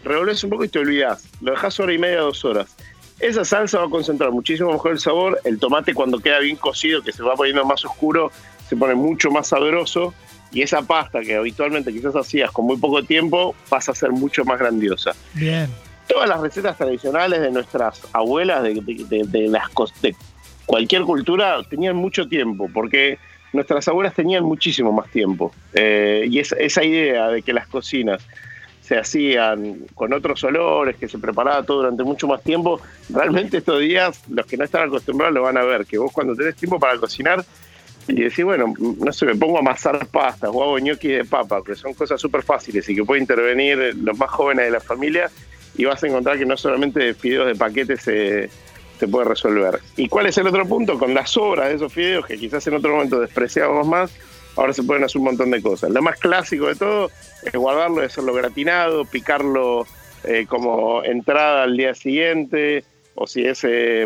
revolves 0.06 0.44
un 0.44 0.50
poco 0.52 0.64
y 0.64 0.70
te 0.70 0.80
olvidás. 0.80 1.28
Lo 1.42 1.52
dejas 1.52 1.80
hora 1.80 1.92
y 1.94 1.98
media, 1.98 2.20
dos 2.22 2.44
horas. 2.46 2.76
Esa 3.20 3.44
salsa 3.46 3.80
va 3.80 3.86
a 3.86 3.90
concentrar 3.90 4.32
muchísimo 4.32 4.72
mejor 4.72 4.92
el 4.94 5.00
sabor. 5.00 5.40
El 5.44 5.60
tomate 5.60 5.94
cuando 5.94 6.20
queda 6.20 6.40
bien 6.40 6.56
cocido, 6.58 7.02
que 7.02 7.12
se 7.12 7.24
va 7.24 7.34
poniendo 7.36 7.64
más 7.66 7.84
oscuro, 7.86 8.32
se 8.70 8.76
pone 8.76 8.96
mucho 8.96 9.32
más 9.32 9.48
sabroso. 9.48 10.14
Y 10.52 10.62
esa 10.62 10.82
pasta 10.84 11.20
que 11.22 11.36
habitualmente 11.36 11.92
quizás 11.92 12.16
hacías 12.16 12.52
con 12.52 12.66
muy 12.66 12.78
poco 12.78 13.04
tiempo, 13.04 13.54
pasa 13.68 13.92
a 13.92 13.96
ser 13.96 14.12
mucho 14.12 14.46
más 14.46 14.58
grandiosa 14.60 15.12
bien. 15.34 15.70
todas 16.08 16.30
las 16.30 16.40
recetas 16.40 16.78
tradicionales 16.78 17.42
de 17.42 17.52
nuestras 17.52 18.02
abuelas, 18.14 18.64
de, 18.64 18.76
de- 18.76 19.04
de- 19.10 19.24
de 19.26 19.48
las 19.50 19.64
de 20.02 20.16
cualquier 20.66 21.02
cultura, 21.02 21.58
tenían 21.70 21.96
mucho 21.98 22.28
tiempo, 22.30 22.70
porque 22.74 23.18
nuestras 23.54 23.88
abuelas 23.90 24.14
tenían 24.14 24.44
muchísimo 24.46 24.92
más 24.94 25.10
tiempo. 25.10 25.52
Eh, 25.74 26.26
y 26.30 26.40
esa 26.40 26.84
idea 26.84 27.28
de 27.30 27.42
que 27.42 27.52
las 27.52 27.68
cocinas 27.68 28.26
se 28.86 28.98
hacían 28.98 29.88
con 29.96 30.14
otros 30.14 30.44
olores, 30.44 30.96
que 30.98 31.08
se 31.08 31.18
preparaba 31.18 31.64
todo 31.64 31.78
durante 31.78 32.04
mucho 32.04 32.28
más 32.28 32.44
tiempo, 32.44 32.80
realmente 33.10 33.58
estos 33.58 33.80
días 33.80 34.22
los 34.30 34.46
que 34.46 34.58
no 34.58 34.64
están 34.64 34.88
acostumbrados 34.88 35.34
lo 35.34 35.42
van 35.42 35.58
a 35.58 35.64
ver, 35.64 35.86
que 35.86 35.98
vos 35.98 36.12
cuando 36.12 36.36
tenés 36.36 36.56
tiempo 36.56 36.80
para 36.80 36.98
cocinar 37.00 37.44
y 38.08 38.22
decís, 38.22 38.46
bueno, 38.46 38.72
no 38.78 39.12
sé, 39.12 39.26
me 39.26 39.36
pongo 39.36 39.58
a 39.58 39.62
amasar 39.62 40.06
pastas 40.08 40.52
o 40.54 40.64
hago 40.64 40.78
ñoqui 40.78 41.08
de 41.08 41.26
papa, 41.26 41.64
que 41.66 41.74
son 41.74 41.96
cosas 41.96 42.22
súper 42.22 42.44
fáciles 42.44 42.88
y 42.88 42.96
que 42.96 43.04
pueden 43.04 43.24
intervenir 43.24 43.96
los 43.96 44.18
más 44.18 44.30
jóvenes 44.30 44.66
de 44.66 44.72
la 44.72 44.80
familia 44.80 45.32
y 45.76 45.86
vas 45.86 46.04
a 46.04 46.08
encontrar 46.08 46.38
que 46.38 46.46
no 46.46 46.56
solamente 46.56 47.00
de 47.00 47.14
fideos 47.16 47.48
de 47.48 47.56
paquete 47.56 47.98
se, 47.98 48.50
se 49.00 49.08
puede 49.08 49.26
resolver. 49.26 49.80
¿Y 49.98 50.08
cuál 50.08 50.28
es 50.28 50.38
el 50.38 50.46
otro 50.46 50.68
punto? 50.68 51.00
Con 51.00 51.16
las 51.16 51.32
sobras 51.32 51.70
de 51.70 51.76
esos 51.76 51.92
fideos 51.92 52.28
que 52.28 52.38
quizás 52.38 52.66
en 52.68 52.76
otro 52.76 52.94
momento 52.94 53.20
despreciábamos 53.20 53.88
más, 53.88 54.12
ahora 54.56 54.74
se 54.74 54.84
pueden 54.84 55.04
hacer 55.04 55.20
un 55.20 55.26
montón 55.26 55.52
de 55.52 55.62
cosas. 55.62 55.90
Lo 55.92 56.02
más 56.02 56.18
clásico 56.20 56.68
de 56.68 56.76
todo 56.76 57.12
es 57.44 57.54
guardarlo, 57.54 58.02
es 58.04 58.12
hacerlo 58.12 58.34
gratinado, 58.34 59.06
picarlo 59.06 59.86
eh, 60.24 60.46
como 60.48 61.04
entrada 61.04 61.64
al 61.64 61.78
día 61.78 61.94
siguiente, 61.94 62.84
o 63.16 63.28
si 63.28 63.46
es 63.46 63.60
eh, 63.64 64.06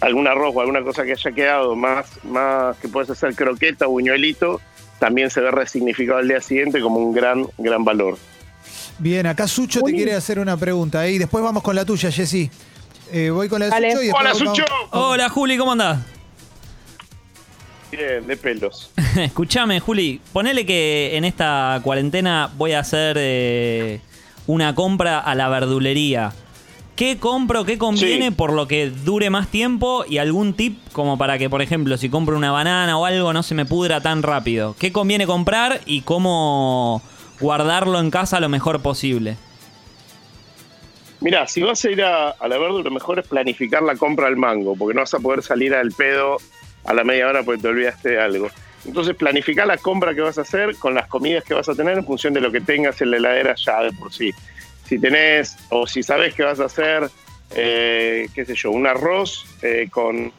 algún 0.00 0.26
arroz 0.26 0.54
o 0.54 0.60
alguna 0.60 0.82
cosa 0.82 1.04
que 1.04 1.12
haya 1.12 1.32
quedado 1.32 1.76
más, 1.76 2.06
más 2.24 2.76
que 2.78 2.88
puedes 2.88 3.10
hacer 3.10 3.34
croqueta 3.34 3.86
o 3.86 3.90
buñuelito, 3.90 4.60
también 4.98 5.30
se 5.30 5.40
ve 5.40 5.50
resignificado 5.50 6.18
al 6.18 6.28
día 6.28 6.40
siguiente 6.40 6.80
como 6.80 6.98
un 6.98 7.12
gran, 7.12 7.46
gran 7.58 7.84
valor. 7.84 8.16
Bien, 8.98 9.26
acá 9.26 9.48
Sucho 9.48 9.80
te 9.82 9.92
quiere 9.92 10.14
hacer 10.14 10.38
una 10.38 10.56
pregunta. 10.56 11.06
¿eh? 11.06 11.12
Y 11.12 11.18
después 11.18 11.42
vamos 11.42 11.62
con 11.62 11.74
la 11.74 11.84
tuya, 11.84 12.10
Jessy. 12.10 12.50
Eh, 13.12 13.30
voy 13.30 13.48
con 13.48 13.60
la 13.60 13.66
de. 13.66 13.72
Sucho 13.72 14.02
y 14.02 14.06
después 14.06 14.20
¡Hola, 14.20 14.32
vamos- 14.32 14.56
Sucho! 14.58 14.64
Hola 14.92 15.28
Juli, 15.28 15.58
¿cómo 15.58 15.72
andás? 15.72 15.98
Bien, 17.96 18.26
de 18.26 18.36
pelos. 18.36 18.90
Escuchame, 19.16 19.78
Juli, 19.80 20.20
ponele 20.32 20.66
que 20.66 21.16
en 21.16 21.24
esta 21.24 21.80
cuarentena 21.82 22.50
voy 22.56 22.72
a 22.72 22.80
hacer 22.80 23.16
eh, 23.20 24.00
una 24.46 24.74
compra 24.74 25.20
a 25.20 25.34
la 25.34 25.48
verdulería. 25.48 26.32
¿Qué 26.96 27.18
compro, 27.18 27.64
qué 27.64 27.76
conviene 27.76 28.26
Sí. 28.28 28.30
por 28.32 28.52
lo 28.52 28.68
que 28.68 28.88
dure 28.90 29.28
más 29.30 29.48
tiempo 29.48 30.04
y 30.08 30.18
algún 30.18 30.54
tip 30.54 30.78
como 30.92 31.18
para 31.18 31.38
que, 31.38 31.50
por 31.50 31.60
ejemplo, 31.60 31.96
si 31.96 32.08
compro 32.08 32.36
una 32.36 32.52
banana 32.52 32.96
o 32.98 33.04
algo 33.04 33.32
no 33.32 33.42
se 33.42 33.54
me 33.54 33.64
pudra 33.64 34.00
tan 34.00 34.22
rápido? 34.22 34.76
¿Qué 34.78 34.92
conviene 34.92 35.26
comprar 35.26 35.80
y 35.86 36.02
cómo 36.02 37.02
guardarlo 37.40 37.98
en 37.98 38.10
casa 38.10 38.38
lo 38.40 38.48
mejor 38.48 38.80
posible? 38.80 39.36
Mira, 41.20 41.48
si 41.48 41.62
vas 41.62 41.84
a 41.84 41.90
ir 41.90 42.02
a, 42.02 42.30
a 42.30 42.48
la 42.48 42.58
verdura, 42.58 42.84
lo 42.84 42.90
mejor 42.90 43.18
es 43.18 43.26
planificar 43.26 43.82
la 43.82 43.96
compra 43.96 44.26
al 44.28 44.36
mango, 44.36 44.76
porque 44.76 44.94
no 44.94 45.00
vas 45.00 45.14
a 45.14 45.18
poder 45.20 45.42
salir 45.42 45.74
al 45.74 45.90
pedo 45.90 46.36
a 46.84 46.94
la 46.94 47.04
media 47.04 47.28
hora 47.28 47.42
porque 47.42 47.62
te 47.62 47.68
olvidaste 47.68 48.10
de 48.10 48.20
algo. 48.20 48.48
Entonces, 48.86 49.16
planificar 49.16 49.66
la 49.66 49.78
compra 49.78 50.14
que 50.14 50.20
vas 50.20 50.38
a 50.38 50.42
hacer 50.42 50.76
con 50.76 50.94
las 50.94 51.06
comidas 51.06 51.44
que 51.44 51.54
vas 51.54 51.68
a 51.68 51.74
tener 51.74 51.96
en 51.96 52.04
función 52.04 52.34
de 52.34 52.40
lo 52.40 52.52
que 52.52 52.60
tengas 52.60 53.00
en 53.00 53.10
la 53.10 53.16
heladera 53.16 53.54
ya 53.54 53.82
de 53.82 53.92
por 53.92 54.12
sí. 54.12 54.32
Si 54.86 54.98
tenés, 54.98 55.56
o 55.70 55.86
si 55.86 56.02
sabes 56.02 56.34
que 56.34 56.42
vas 56.42 56.60
a 56.60 56.66
hacer, 56.66 57.08
eh, 57.56 58.28
qué 58.34 58.44
sé 58.44 58.54
yo, 58.54 58.70
un 58.70 58.86
arroz 58.86 59.46
eh, 59.62 59.88
con, 59.90 60.32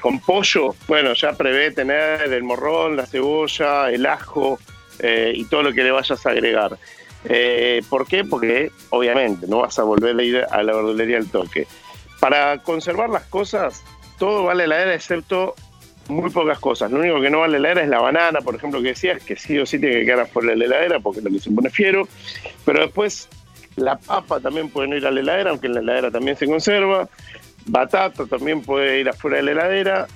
con 0.00 0.18
pollo, 0.20 0.74
bueno, 0.88 1.14
ya 1.14 1.34
prevé 1.34 1.70
tener 1.70 2.32
el 2.32 2.42
morrón, 2.42 2.96
la 2.96 3.06
cebolla, 3.06 3.90
el 3.90 4.04
ajo 4.06 4.58
eh, 4.98 5.32
y 5.34 5.44
todo 5.44 5.62
lo 5.62 5.72
que 5.72 5.84
le 5.84 5.92
vayas 5.92 6.26
a 6.26 6.30
agregar. 6.30 6.76
¿Por 7.88 8.08
qué? 8.08 8.24
Porque 8.24 8.72
obviamente 8.90 9.46
no 9.46 9.58
vas 9.58 9.78
a 9.78 9.84
volver 9.84 10.18
a 10.18 10.22
ir 10.24 10.44
a 10.50 10.62
la 10.64 10.72
verdulería 10.72 11.18
al 11.18 11.30
toque. 11.30 11.68
Para 12.18 12.58
conservar 12.58 13.10
las 13.10 13.22
cosas, 13.24 13.84
todo 14.18 14.44
vale 14.44 14.66
la 14.66 14.74
heladera 14.74 14.94
excepto 14.96 15.54
muy 16.08 16.30
pocas 16.30 16.58
cosas. 16.58 16.90
Lo 16.90 16.98
único 16.98 17.20
que 17.20 17.30
no 17.30 17.40
vale 17.40 17.58
la 17.58 17.68
heladera 17.70 17.82
es 17.84 17.88
la 17.88 18.00
banana, 18.00 18.40
por 18.40 18.54
ejemplo, 18.54 18.80
que 18.82 18.88
decías, 18.88 19.22
que 19.22 19.36
sí 19.36 19.58
o 19.58 19.66
sí 19.66 19.78
tiene 19.78 20.00
que 20.00 20.04
quedar 20.06 20.20
afuera 20.20 20.50
de 20.50 20.56
la 20.56 20.64
heladera 20.66 21.00
porque 21.00 21.20
lo 21.20 21.30
que 21.30 21.38
se 21.38 21.50
pone 21.50 21.70
fiero. 21.70 22.06
Pero 22.64 22.80
después 22.80 23.28
la 23.76 23.96
papa 23.98 24.40
también 24.40 24.68
puede 24.68 24.88
no 24.88 24.96
ir 24.96 25.06
a 25.06 25.10
la 25.10 25.20
heladera, 25.20 25.50
aunque 25.50 25.66
en 25.68 25.74
la 25.74 25.80
heladera 25.80 26.10
también 26.10 26.36
se 26.36 26.46
conserva. 26.46 27.08
Batata 27.66 28.26
también 28.26 28.62
puede 28.62 29.00
ir 29.00 29.08
afuera 29.08 29.36
de 29.38 29.42
la 29.44 29.50
heladera. 29.52 30.06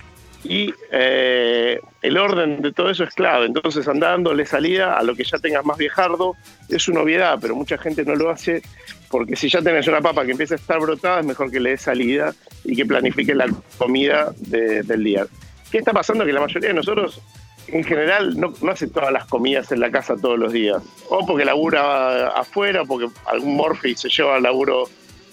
Y 0.44 0.72
eh, 0.92 1.80
el 2.02 2.16
orden 2.18 2.62
de 2.62 2.72
todo 2.72 2.90
eso 2.90 3.02
es 3.02 3.14
clave. 3.14 3.46
Entonces, 3.46 3.88
anda 3.88 4.10
dándole 4.10 4.46
salida 4.46 4.96
a 4.96 5.02
lo 5.02 5.16
que 5.16 5.24
ya 5.24 5.38
tengas 5.38 5.64
más 5.64 5.76
viejardo. 5.76 6.36
Es 6.68 6.86
una 6.88 7.00
obviedad, 7.00 7.38
pero 7.40 7.56
mucha 7.56 7.78
gente 7.78 8.04
no 8.04 8.14
lo 8.14 8.30
hace 8.30 8.62
porque 9.10 9.34
si 9.36 9.48
ya 9.48 9.62
tenés 9.62 9.86
una 9.88 10.00
papa 10.00 10.24
que 10.24 10.32
empieza 10.32 10.54
a 10.54 10.58
estar 10.58 10.78
brotada, 10.80 11.20
es 11.20 11.26
mejor 11.26 11.50
que 11.50 11.58
le 11.60 11.70
des 11.70 11.80
salida 11.80 12.34
y 12.64 12.76
que 12.76 12.84
planifique 12.84 13.34
la 13.34 13.46
comida 13.78 14.32
de- 14.36 14.82
del 14.82 15.02
día. 15.04 15.26
¿Qué 15.70 15.78
está 15.78 15.92
pasando? 15.92 16.24
Que 16.24 16.32
la 16.32 16.40
mayoría 16.40 16.68
de 16.68 16.74
nosotros, 16.74 17.20
en 17.68 17.84
general, 17.84 18.38
no, 18.38 18.52
no 18.62 18.72
hace 18.72 18.86
todas 18.86 19.12
las 19.12 19.26
comidas 19.26 19.72
en 19.72 19.80
la 19.80 19.90
casa 19.90 20.16
todos 20.16 20.38
los 20.38 20.52
días. 20.52 20.82
O 21.08 21.26
porque 21.26 21.44
labura 21.44 22.28
afuera, 22.28 22.82
o 22.82 22.86
porque 22.86 23.08
algún 23.26 23.56
morfi 23.56 23.94
se 23.94 24.08
lleva 24.08 24.36
al 24.36 24.42
laburo 24.42 24.88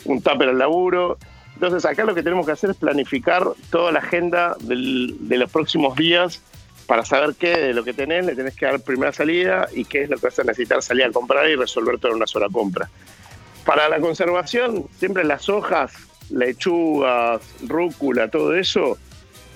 un 0.05 0.21
tupper 0.21 0.49
al 0.49 0.57
laburo. 0.57 1.17
Entonces 1.53 1.85
acá 1.85 2.03
lo 2.03 2.15
que 2.15 2.23
tenemos 2.23 2.45
que 2.45 2.53
hacer 2.53 2.71
es 2.71 2.77
planificar 2.77 3.43
toda 3.69 3.91
la 3.91 3.99
agenda 3.99 4.55
de 4.59 5.37
los 5.37 5.51
próximos 5.51 5.95
días 5.95 6.41
para 6.87 7.05
saber 7.05 7.35
qué 7.35 7.57
de 7.57 7.73
lo 7.73 7.83
que 7.83 7.93
tenés 7.93 8.25
le 8.25 8.35
tenés 8.35 8.55
que 8.55 8.65
dar 8.65 8.79
primera 8.81 9.13
salida 9.13 9.67
y 9.73 9.85
qué 9.85 10.03
es 10.03 10.09
lo 10.09 10.17
que 10.17 10.27
vas 10.27 10.39
a 10.39 10.43
necesitar 10.43 10.81
salir 10.81 11.05
a 11.05 11.11
comprar 11.11 11.49
y 11.49 11.55
resolver 11.55 11.97
todo 11.99 12.11
en 12.11 12.17
una 12.17 12.27
sola 12.27 12.47
compra. 12.51 12.89
Para 13.65 13.87
la 13.87 13.99
conservación, 13.99 14.85
siempre 14.97 15.23
las 15.23 15.47
hojas, 15.47 15.93
lechugas, 16.29 17.41
rúcula, 17.65 18.29
todo 18.29 18.53
eso, 18.55 18.97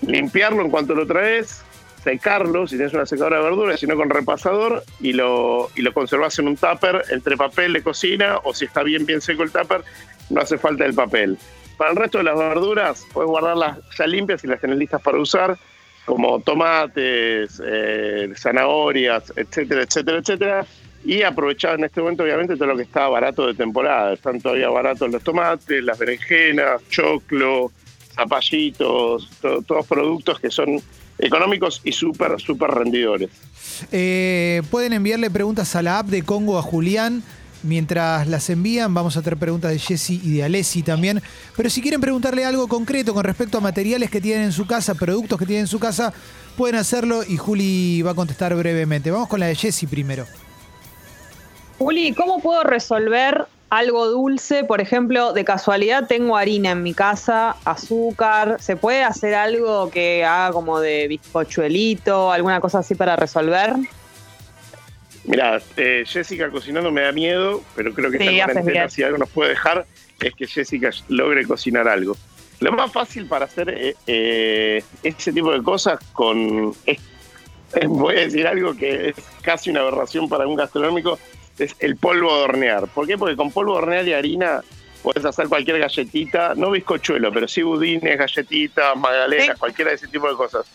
limpiarlo 0.02 0.62
en 0.62 0.70
cuanto 0.70 0.96
lo 0.96 1.08
traes, 1.08 1.64
secarlo, 2.04 2.68
si 2.68 2.76
tienes 2.76 2.94
una 2.94 3.06
secadora 3.06 3.38
de 3.38 3.44
verduras, 3.44 3.80
sino 3.80 3.96
con 3.96 4.10
repasador, 4.10 4.84
y 5.00 5.14
lo, 5.14 5.70
y 5.76 5.82
lo 5.82 5.94
conservas 5.94 6.38
en 6.40 6.48
un 6.48 6.56
tupper 6.56 7.04
entre 7.10 7.36
papel 7.36 7.74
de 7.74 7.84
cocina, 7.84 8.38
o 8.44 8.54
si 8.54 8.66
está 8.66 8.84
bien, 8.84 9.06
bien 9.06 9.22
seco 9.22 9.44
el 9.44 9.52
tupper, 9.52 9.84
no 10.30 10.42
hace 10.42 10.58
falta 10.58 10.86
el 10.86 10.94
papel. 10.94 11.38
Para 11.78 11.92
el 11.92 11.98
resto 11.98 12.18
de 12.20 12.24
las 12.24 12.38
verduras, 12.38 13.06
puedes 13.14 13.30
guardarlas 13.30 13.78
ya 13.98 14.08
limpias 14.08 14.44
y 14.44 14.48
las 14.48 14.60
tenés 14.60 14.78
listas 14.78 15.02
para 15.02 15.20
usar, 15.20 15.58
como 16.06 16.40
tomates, 16.40 17.62
eh, 17.64 18.32
zanahorias, 18.36 19.34
etcétera, 19.36 19.84
etcétera, 19.84 20.18
etcétera. 20.20 20.66
Y 21.04 21.22
aprovechar 21.22 21.76
en 21.76 21.84
este 21.84 22.02
momento, 22.02 22.24
obviamente, 22.24 22.56
todo 22.56 22.70
lo 22.70 22.78
que 22.78 22.84
está 22.84 23.08
barato 23.08 23.46
de 23.46 23.54
temporada. 23.54 24.14
Están 24.14 24.42
todavía 24.42 24.70
baratos 24.70 25.12
los 25.12 25.22
tomates, 25.22 25.84
las 25.84 26.00
berenjenas, 26.00 26.82
choclo, 26.90 27.72
zapallitos, 28.18 29.30
to- 29.42 29.62
todos 29.62 29.86
productos 29.88 30.40
que 30.40 30.52
son 30.52 30.82
económicos 31.20 31.82
y 31.84 31.92
súper, 31.94 32.40
súper 32.42 32.72
rendidores. 32.72 33.30
Eh, 33.92 34.62
pueden 34.70 34.94
enviarle 34.94 35.30
preguntas 35.32 35.76
a 35.76 35.82
la 35.82 36.00
app 36.00 36.08
de 36.08 36.24
Congo 36.24 36.58
a 36.58 36.62
Julián. 36.62 37.24
Mientras 37.64 38.28
las 38.28 38.50
envían, 38.52 38.94
vamos 38.94 39.18
a 39.18 39.22
tener 39.24 39.38
preguntas 39.38 39.72
de 39.72 39.80
Jesse 39.80 40.12
y 40.12 40.34
de 40.38 40.44
Alessi 40.44 40.84
también. 40.84 41.22
Pero 41.56 41.70
si 41.72 41.82
quieren 41.82 42.00
preguntarle 42.00 42.46
algo 42.46 42.68
concreto 42.68 43.14
con 43.16 43.24
respecto 43.24 43.58
a 43.58 43.62
materiales 43.62 44.12
que 44.12 44.22
tienen 44.22 44.44
en 44.46 44.52
su 44.52 44.68
casa, 44.68 44.94
productos 44.94 45.40
que 45.40 45.46
tienen 45.48 45.62
en 45.64 45.68
su 45.68 45.80
casa, 45.80 46.14
pueden 46.56 46.76
hacerlo 46.76 47.24
y 47.28 47.38
Juli 47.38 48.04
va 48.04 48.12
a 48.12 48.16
contestar 48.16 48.56
brevemente. 48.56 49.10
Vamos 49.10 49.28
con 49.28 49.40
la 49.40 49.48
de 49.48 49.56
Jesse 49.56 49.86
primero. 49.90 50.26
Juli, 51.80 52.14
¿cómo 52.14 52.40
puedo 52.42 52.64
resolver 52.64 53.46
algo 53.70 54.08
dulce? 54.08 54.64
Por 54.64 54.82
ejemplo, 54.82 55.34
de 55.34 55.44
casualidad 55.44 56.08
tengo 56.08 56.38
harina 56.38 56.72
en 56.72 56.84
mi 56.84 56.94
casa, 56.94 57.56
azúcar. 57.66 58.58
¿Se 58.60 58.76
puede 58.76 59.04
hacer 59.04 59.36
algo 59.36 59.90
que 59.90 60.24
haga 60.24 60.52
como 60.54 60.80
de 60.80 61.08
bizcochuelito, 61.08 62.32
alguna 62.32 62.60
cosa 62.62 62.80
así 62.80 62.96
para 62.96 63.16
resolver? 63.16 63.74
Mira, 65.26 65.62
eh, 65.76 66.04
Jessica 66.08 66.50
cocinando 66.50 66.90
me 66.92 67.02
da 67.02 67.12
miedo, 67.12 67.62
pero 67.76 67.94
creo 67.94 68.10
que 68.10 68.18
Sí, 68.18 68.40
esta 68.40 68.90
si 68.90 69.04
algo 69.04 69.18
nos 69.18 69.30
puede 69.30 69.50
dejar, 69.52 69.86
es 70.22 70.34
que 70.34 70.48
Jessica 70.48 70.90
logre 71.10 71.46
cocinar 71.46 71.88
algo. 71.88 72.16
Lo 72.60 72.72
más 72.72 72.92
fácil 72.92 73.28
para 73.28 73.46
hacer 73.46 73.70
eh, 73.70 73.96
eh, 74.08 74.84
ese 75.04 75.34
tipo 75.34 75.52
de 75.52 75.62
cosas 75.62 76.00
con... 76.14 76.74
voy 77.88 78.16
a 78.16 78.22
decir 78.22 78.48
algo 78.48 78.74
que 78.76 79.10
es 79.10 79.16
casi 79.42 79.70
una 79.70 79.82
aberración 79.82 80.30
para 80.30 80.48
un 80.48 80.56
gastronómico, 80.56 81.20
es 81.60 81.76
el 81.80 81.96
polvo 81.98 82.36
de 82.38 82.44
hornear. 82.44 82.88
¿Por 82.88 83.08
qué? 83.08 83.18
Porque 83.18 83.36
con 83.36 83.52
polvo 83.52 83.74
de 83.74 83.78
hornear 83.80 84.08
y 84.08 84.14
harina 84.14 84.62
puedes 85.04 85.24
hacer 85.26 85.48
cualquier 85.48 85.80
galletita, 85.80 86.54
no 86.56 86.72
bizcochuelo, 86.72 87.32
pero 87.32 87.48
sí 87.48 87.62
budines, 87.62 88.18
galletitas, 88.18 88.96
magdalenas, 88.98 89.56
Sí. 89.56 89.60
cualquiera 89.60 89.92
de 89.92 89.96
ese 89.96 90.08
tipo 90.08 90.28
de 90.30 90.36
cosas. 90.36 90.66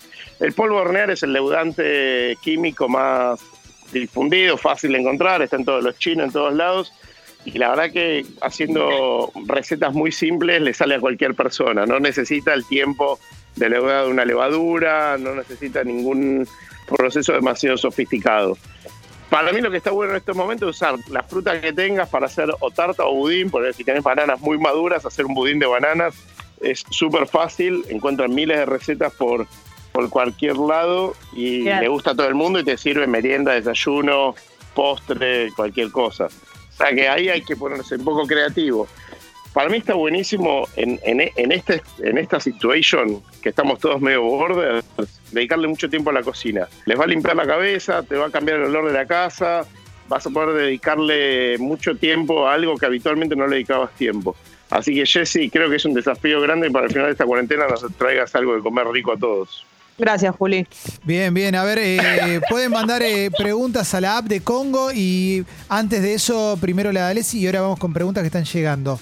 El 0.40 0.52
polvo 0.52 0.76
de 0.76 0.80
hornear 0.82 1.10
es 1.10 1.22
el 1.22 1.32
leudante 1.32 2.36
químico 2.42 2.88
más 2.88 3.40
difundido, 3.92 4.56
fácil 4.56 4.92
de 4.92 4.98
encontrar, 5.00 5.42
está 5.42 5.56
en 5.56 5.64
todos 5.64 5.84
los 5.84 5.98
chinos, 5.98 6.26
en 6.26 6.32
todos 6.32 6.54
lados. 6.54 6.92
Y 7.44 7.58
la 7.58 7.70
verdad 7.70 7.90
que 7.90 8.24
haciendo 8.40 9.32
recetas 9.46 9.92
muy 9.92 10.12
simples 10.12 10.62
le 10.62 10.72
sale 10.72 10.94
a 10.94 11.00
cualquier 11.00 11.34
persona. 11.34 11.84
No 11.84 11.98
necesita 11.98 12.54
el 12.54 12.64
tiempo 12.64 13.18
de 13.56 13.68
leuda 13.68 14.04
de 14.04 14.10
una 14.10 14.24
levadura, 14.24 15.18
no 15.18 15.34
necesita 15.34 15.82
ningún 15.84 16.46
proceso 16.86 17.32
demasiado 17.32 17.76
sofisticado. 17.76 18.56
Para 19.32 19.50
mí 19.50 19.62
lo 19.62 19.70
que 19.70 19.78
está 19.78 19.90
bueno 19.90 20.12
en 20.12 20.18
estos 20.18 20.36
momentos 20.36 20.68
es 20.68 20.76
usar 20.76 20.94
la 21.08 21.22
fruta 21.22 21.58
que 21.58 21.72
tengas 21.72 22.06
para 22.10 22.26
hacer 22.26 22.50
o 22.60 22.70
tarta 22.70 23.06
o 23.06 23.14
budín, 23.14 23.48
porque 23.48 23.72
si 23.72 23.82
tenés 23.82 24.02
bananas 24.02 24.38
muy 24.42 24.58
maduras, 24.58 25.06
hacer 25.06 25.24
un 25.24 25.32
budín 25.32 25.58
de 25.58 25.64
bananas 25.64 26.14
es 26.60 26.84
súper 26.90 27.26
fácil, 27.26 27.82
encuentran 27.88 28.34
miles 28.34 28.58
de 28.58 28.66
recetas 28.66 29.10
por, 29.14 29.46
por 29.90 30.10
cualquier 30.10 30.56
lado 30.58 31.14
y 31.32 31.62
Bien. 31.62 31.80
le 31.80 31.88
gusta 31.88 32.10
a 32.10 32.14
todo 32.14 32.28
el 32.28 32.34
mundo 32.34 32.58
y 32.58 32.64
te 32.64 32.76
sirve 32.76 33.06
merienda, 33.06 33.52
desayuno, 33.52 34.34
postre, 34.74 35.50
cualquier 35.56 35.90
cosa. 35.90 36.26
O 36.26 36.76
sea 36.76 36.94
que 36.94 37.08
ahí 37.08 37.30
hay 37.30 37.40
que 37.40 37.56
ponerse 37.56 37.94
un 37.94 38.04
poco 38.04 38.26
creativo. 38.26 38.86
Para 39.52 39.68
mí 39.68 39.76
está 39.76 39.94
buenísimo 39.94 40.66
en, 40.76 40.98
en, 41.02 41.20
en, 41.36 41.52
este, 41.52 41.82
en 41.98 42.16
esta 42.16 42.40
situation, 42.40 43.22
que 43.42 43.50
estamos 43.50 43.78
todos 43.78 44.00
medio 44.00 44.22
bordes, 44.22 44.84
dedicarle 45.30 45.68
mucho 45.68 45.90
tiempo 45.90 46.10
a 46.10 46.14
la 46.14 46.22
cocina. 46.22 46.68
Les 46.86 46.98
va 46.98 47.04
a 47.04 47.06
limpiar 47.06 47.36
la 47.36 47.46
cabeza, 47.46 48.02
te 48.02 48.16
va 48.16 48.26
a 48.26 48.30
cambiar 48.30 48.60
el 48.60 48.64
olor 48.64 48.86
de 48.86 48.94
la 48.94 49.06
casa, 49.06 49.66
vas 50.08 50.26
a 50.26 50.30
poder 50.30 50.54
dedicarle 50.54 51.58
mucho 51.58 51.94
tiempo 51.96 52.48
a 52.48 52.54
algo 52.54 52.76
que 52.76 52.86
habitualmente 52.86 53.36
no 53.36 53.46
le 53.46 53.56
dedicabas 53.56 53.94
tiempo. 53.94 54.34
Así 54.70 54.94
que 54.94 55.04
Jessy, 55.04 55.50
creo 55.50 55.68
que 55.68 55.76
es 55.76 55.84
un 55.84 55.92
desafío 55.92 56.40
grande 56.40 56.70
para 56.70 56.86
el 56.86 56.92
final 56.92 57.06
de 57.06 57.12
esta 57.12 57.26
cuarentena 57.26 57.66
nos 57.66 57.84
traigas 57.98 58.34
algo 58.34 58.54
de 58.54 58.62
comer 58.62 58.86
rico 58.86 59.12
a 59.12 59.18
todos. 59.18 59.66
Gracias, 59.98 60.34
Juli. 60.34 60.66
Bien, 61.04 61.34
bien. 61.34 61.54
A 61.54 61.64
ver, 61.64 61.78
eh, 61.78 62.40
pueden 62.48 62.70
mandar 62.70 63.02
eh, 63.02 63.30
preguntas 63.36 63.92
a 63.92 64.00
la 64.00 64.16
app 64.16 64.24
de 64.24 64.40
Congo 64.40 64.90
y 64.90 65.44
antes 65.68 66.00
de 66.00 66.14
eso, 66.14 66.56
primero 66.58 66.90
la 66.90 67.04
de 67.04 67.10
Alessi 67.10 67.40
y 67.40 67.46
ahora 67.46 67.60
vamos 67.60 67.78
con 67.78 67.92
preguntas 67.92 68.22
que 68.22 68.28
están 68.28 68.44
llegando. 68.44 68.98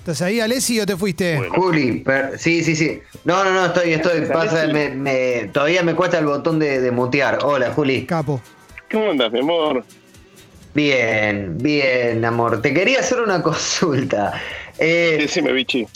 ¿Estás 0.00 0.22
ahí, 0.22 0.40
Alessi, 0.40 0.80
o 0.80 0.86
te 0.86 0.96
fuiste? 0.96 1.36
Bueno. 1.36 1.52
Juli, 1.54 1.92
per- 2.00 2.38
sí, 2.38 2.64
sí, 2.64 2.74
sí. 2.74 3.00
No, 3.24 3.44
no, 3.44 3.52
no, 3.52 3.66
estoy, 3.66 3.92
estoy. 3.92 4.26
¿Sabés 4.26 4.30
Pasa, 4.30 4.66
me, 4.68 4.88
me- 4.90 5.50
todavía 5.52 5.82
me 5.82 5.94
cuesta 5.94 6.18
el 6.18 6.24
botón 6.26 6.58
de, 6.58 6.80
de 6.80 6.90
mutear. 6.90 7.40
Hola, 7.42 7.70
Juli. 7.72 8.06
Capo. 8.06 8.40
¿Cómo 8.90 9.10
andas, 9.10 9.30
mi 9.30 9.40
amor? 9.40 9.84
Bien, 10.74 11.58
bien, 11.58 12.24
amor. 12.24 12.62
Te 12.62 12.72
quería 12.72 13.00
hacer 13.00 13.20
una 13.20 13.42
consulta. 13.42 14.32
Eh, 14.78 15.18
Decime, 15.20 15.52
bichi. 15.52 15.86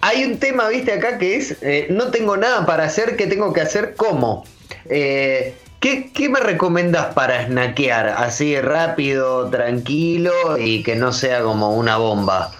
hay 0.00 0.24
un 0.24 0.38
tema, 0.38 0.68
viste, 0.68 0.92
acá 0.92 1.18
que 1.18 1.36
es, 1.36 1.56
eh, 1.62 1.88
no 1.90 2.10
tengo 2.12 2.36
nada 2.36 2.64
para 2.64 2.84
hacer, 2.84 3.16
¿qué 3.16 3.26
tengo 3.26 3.52
que 3.52 3.60
hacer? 3.62 3.94
¿Cómo? 3.96 4.44
Eh, 4.88 5.54
¿Qué, 5.80 6.12
qué 6.14 6.28
me 6.28 6.38
recomendás 6.38 7.12
para 7.14 7.44
snackear? 7.46 8.06
Así 8.10 8.56
rápido, 8.60 9.50
tranquilo 9.50 10.56
y 10.56 10.84
que 10.84 10.94
no 10.94 11.12
sea 11.12 11.42
como 11.42 11.74
una 11.76 11.96
bomba. 11.96 12.52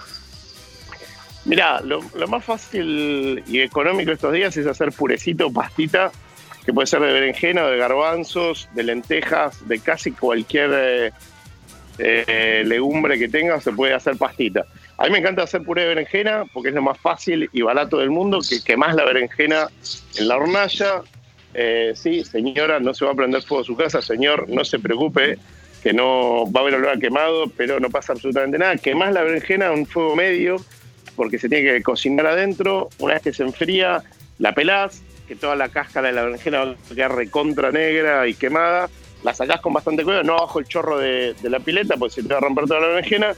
Mirá, 1.45 1.81
lo, 1.81 2.01
más 2.27 2.45
fácil 2.45 3.43
y 3.47 3.59
económico 3.59 4.11
estos 4.11 4.31
días 4.31 4.55
es 4.55 4.65
hacer 4.65 4.91
purecito, 4.93 5.51
pastita, 5.51 6.11
que 6.65 6.71
puede 6.71 6.87
ser 6.87 7.01
de 7.01 7.11
berenjena, 7.11 7.67
de 7.67 7.77
garbanzos, 7.77 8.69
de 8.73 8.83
lentejas, 8.83 9.67
de 9.67 9.79
casi 9.79 10.13
cualquier 10.13 10.71
eh, 10.73 11.11
eh, 11.97 12.63
legumbre 12.65 13.19
que 13.19 13.27
tenga, 13.27 13.59
se 13.59 13.73
puede 13.73 13.93
hacer 13.93 14.15
pastita. 14.15 14.65
A 14.97 15.05
mí 15.05 15.11
me 15.11 15.17
encanta 15.17 15.43
hacer 15.43 15.63
puré 15.63 15.81
de 15.81 15.89
berenjena 15.89 16.45
porque 16.53 16.69
es 16.69 16.75
lo 16.75 16.81
más 16.81 16.97
fácil 16.97 17.49
y 17.51 17.61
barato 17.61 17.97
del 17.97 18.09
mundo, 18.09 18.39
que 18.47 18.63
quemás 18.63 18.95
la 18.95 19.03
berenjena 19.03 19.67
en 20.17 20.27
la 20.27 20.37
hornalla. 20.37 21.01
Eh, 21.53 21.91
sí, 21.95 22.23
señora, 22.23 22.79
no 22.79 22.93
se 22.93 23.03
va 23.03 23.11
a 23.11 23.15
prender 23.15 23.43
fuego 23.43 23.63
su 23.63 23.75
casa, 23.75 24.01
señor, 24.01 24.47
no 24.49 24.63
se 24.63 24.79
preocupe, 24.79 25.37
que 25.83 25.93
no 25.93 26.49
va 26.51 26.61
a 26.61 26.63
haber 26.63 26.75
olor 26.75 26.91
a 26.91 26.99
quemado, 26.99 27.47
pero 27.57 27.79
no 27.79 27.89
pasa 27.89 28.13
absolutamente 28.13 28.57
nada. 28.57 28.77
Quemás 28.77 29.13
la 29.13 29.23
berenjena 29.23 29.67
a 29.67 29.71
un 29.71 29.85
fuego 29.85 30.15
medio, 30.15 30.55
porque 31.15 31.39
se 31.39 31.49
tiene 31.49 31.71
que 31.71 31.83
cocinar 31.83 32.27
adentro. 32.27 32.89
Una 32.99 33.13
vez 33.15 33.23
que 33.23 33.33
se 33.33 33.43
enfría, 33.43 34.03
la 34.39 34.53
pelás, 34.53 35.01
que 35.27 35.35
toda 35.35 35.55
la 35.55 35.69
cáscara 35.69 36.07
de 36.07 36.13
la 36.13 36.23
berenjena 36.23 36.65
va 36.65 36.71
a 36.71 36.95
quedar 36.95 37.15
recontra 37.15 37.71
negra 37.71 38.27
y 38.27 38.33
quemada. 38.33 38.89
La 39.23 39.33
sacás 39.33 39.61
con 39.61 39.73
bastante 39.73 40.03
cuidado, 40.03 40.23
no 40.23 40.35
bajo 40.35 40.59
el 40.59 40.65
chorro 40.65 40.97
de, 40.97 41.33
la 41.43 41.59
pileta, 41.59 41.95
porque 41.97 42.15
se 42.15 42.23
te 42.23 42.29
va 42.29 42.37
a 42.37 42.41
romper 42.41 42.65
toda 42.65 42.81
la 42.81 42.87
berenjena. 42.87 43.33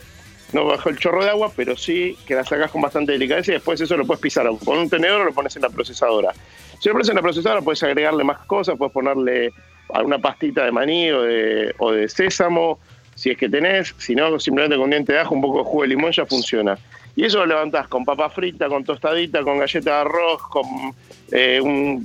No 0.53 0.65
bajo 0.65 0.89
el 0.89 0.97
chorro 0.97 1.23
de 1.23 1.29
agua, 1.29 1.51
pero 1.55 1.75
sí 1.75 2.17
que 2.25 2.33
la 2.33 2.43
sacás 2.43 2.71
con 2.71 2.81
bastante 2.81 3.11
delicadeza 3.11 3.51
y 3.51 3.55
después 3.55 3.81
eso 3.81 3.97
lo 3.97 4.05
puedes 4.05 4.21
pisar 4.21 4.47
con 4.63 4.77
un 4.77 4.89
tenedor 4.89 5.21
o 5.21 5.25
lo 5.25 5.33
pones 5.33 5.55
en 5.55 5.63
la 5.63 5.69
procesadora. 5.69 6.33
Si 6.79 6.87
lo 6.87 6.93
pones 6.93 7.09
en 7.09 7.15
la 7.15 7.21
procesadora, 7.21 7.61
puedes 7.61 7.83
agregarle 7.83 8.23
más 8.23 8.39
cosas, 8.45 8.75
puedes 8.77 8.93
ponerle 8.93 9.51
alguna 9.93 10.19
pastita 10.19 10.63
de 10.63 10.71
maní 10.71 11.11
o 11.11 11.21
de, 11.23 11.75
o 11.77 11.91
de 11.91 12.07
sésamo, 12.07 12.79
si 13.15 13.31
es 13.31 13.37
que 13.37 13.49
tenés. 13.49 13.93
Si 13.97 14.15
no, 14.15 14.39
simplemente 14.39 14.77
con 14.77 14.89
diente 14.89 15.13
de 15.13 15.19
ajo, 15.19 15.35
un 15.35 15.41
poco 15.41 15.59
de 15.59 15.63
jugo 15.65 15.81
de 15.83 15.87
limón 15.89 16.11
ya 16.11 16.25
funciona. 16.25 16.77
Y 17.15 17.25
eso 17.25 17.37
lo 17.39 17.45
levantás 17.45 17.87
con 17.87 18.03
papa 18.03 18.29
frita, 18.29 18.67
con 18.67 18.83
tostadita, 18.83 19.41
con 19.43 19.59
galleta 19.59 19.89
de 19.89 19.97
arroz, 19.97 20.41
con 20.49 20.65
eh, 21.31 21.61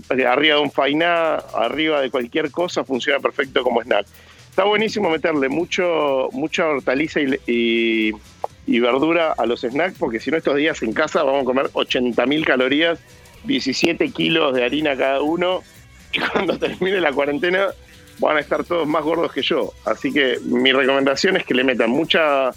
arriba 0.09 0.57
de 0.57 0.61
un 0.61 0.71
fainá, 0.71 1.37
arriba 1.55 2.01
de 2.01 2.11
cualquier 2.11 2.51
cosa, 2.51 2.85
funciona 2.85 3.19
perfecto 3.19 3.63
como 3.63 3.83
snack. 3.83 4.07
Está 4.51 4.65
buenísimo 4.65 5.11
meterle 5.11 5.49
mucho, 5.49 6.29
mucha 6.33 6.67
hortaliza 6.67 7.21
y, 7.21 7.35
y, 7.47 8.13
y 8.67 8.81
verdura 8.81 9.35
a 9.37 9.47
los 9.47 9.63
snacks, 9.63 9.99
porque 9.99 10.21
si 10.21 10.31
no 10.31 10.37
estos 10.37 10.57
días 10.57 10.83
en 10.83 10.93
casa 10.93 11.23
vamos 11.25 11.43
a 11.43 11.45
comer 11.45 11.67
80.000 11.73 12.45
calorías, 12.45 13.01
17 13.45 14.11
kilos 14.11 14.55
de 14.55 14.65
harina 14.65 14.97
cada 14.97 15.23
uno, 15.23 15.63
y 16.13 16.19
cuando 16.21 16.59
termine 16.59 17.01
la 17.01 17.13
cuarentena 17.13 17.69
van 18.21 18.37
a 18.37 18.41
estar 18.41 18.65
todos 18.65 18.87
más 18.87 19.03
gordos 19.03 19.33
que 19.33 19.43
yo. 19.43 19.73
Así 19.85 20.13
que 20.13 20.39
mi 20.45 20.73
recomendación 20.73 21.37
es 21.37 21.45
que 21.45 21.55
le 21.55 21.65
metan 21.65 21.91
mucha 21.91 22.51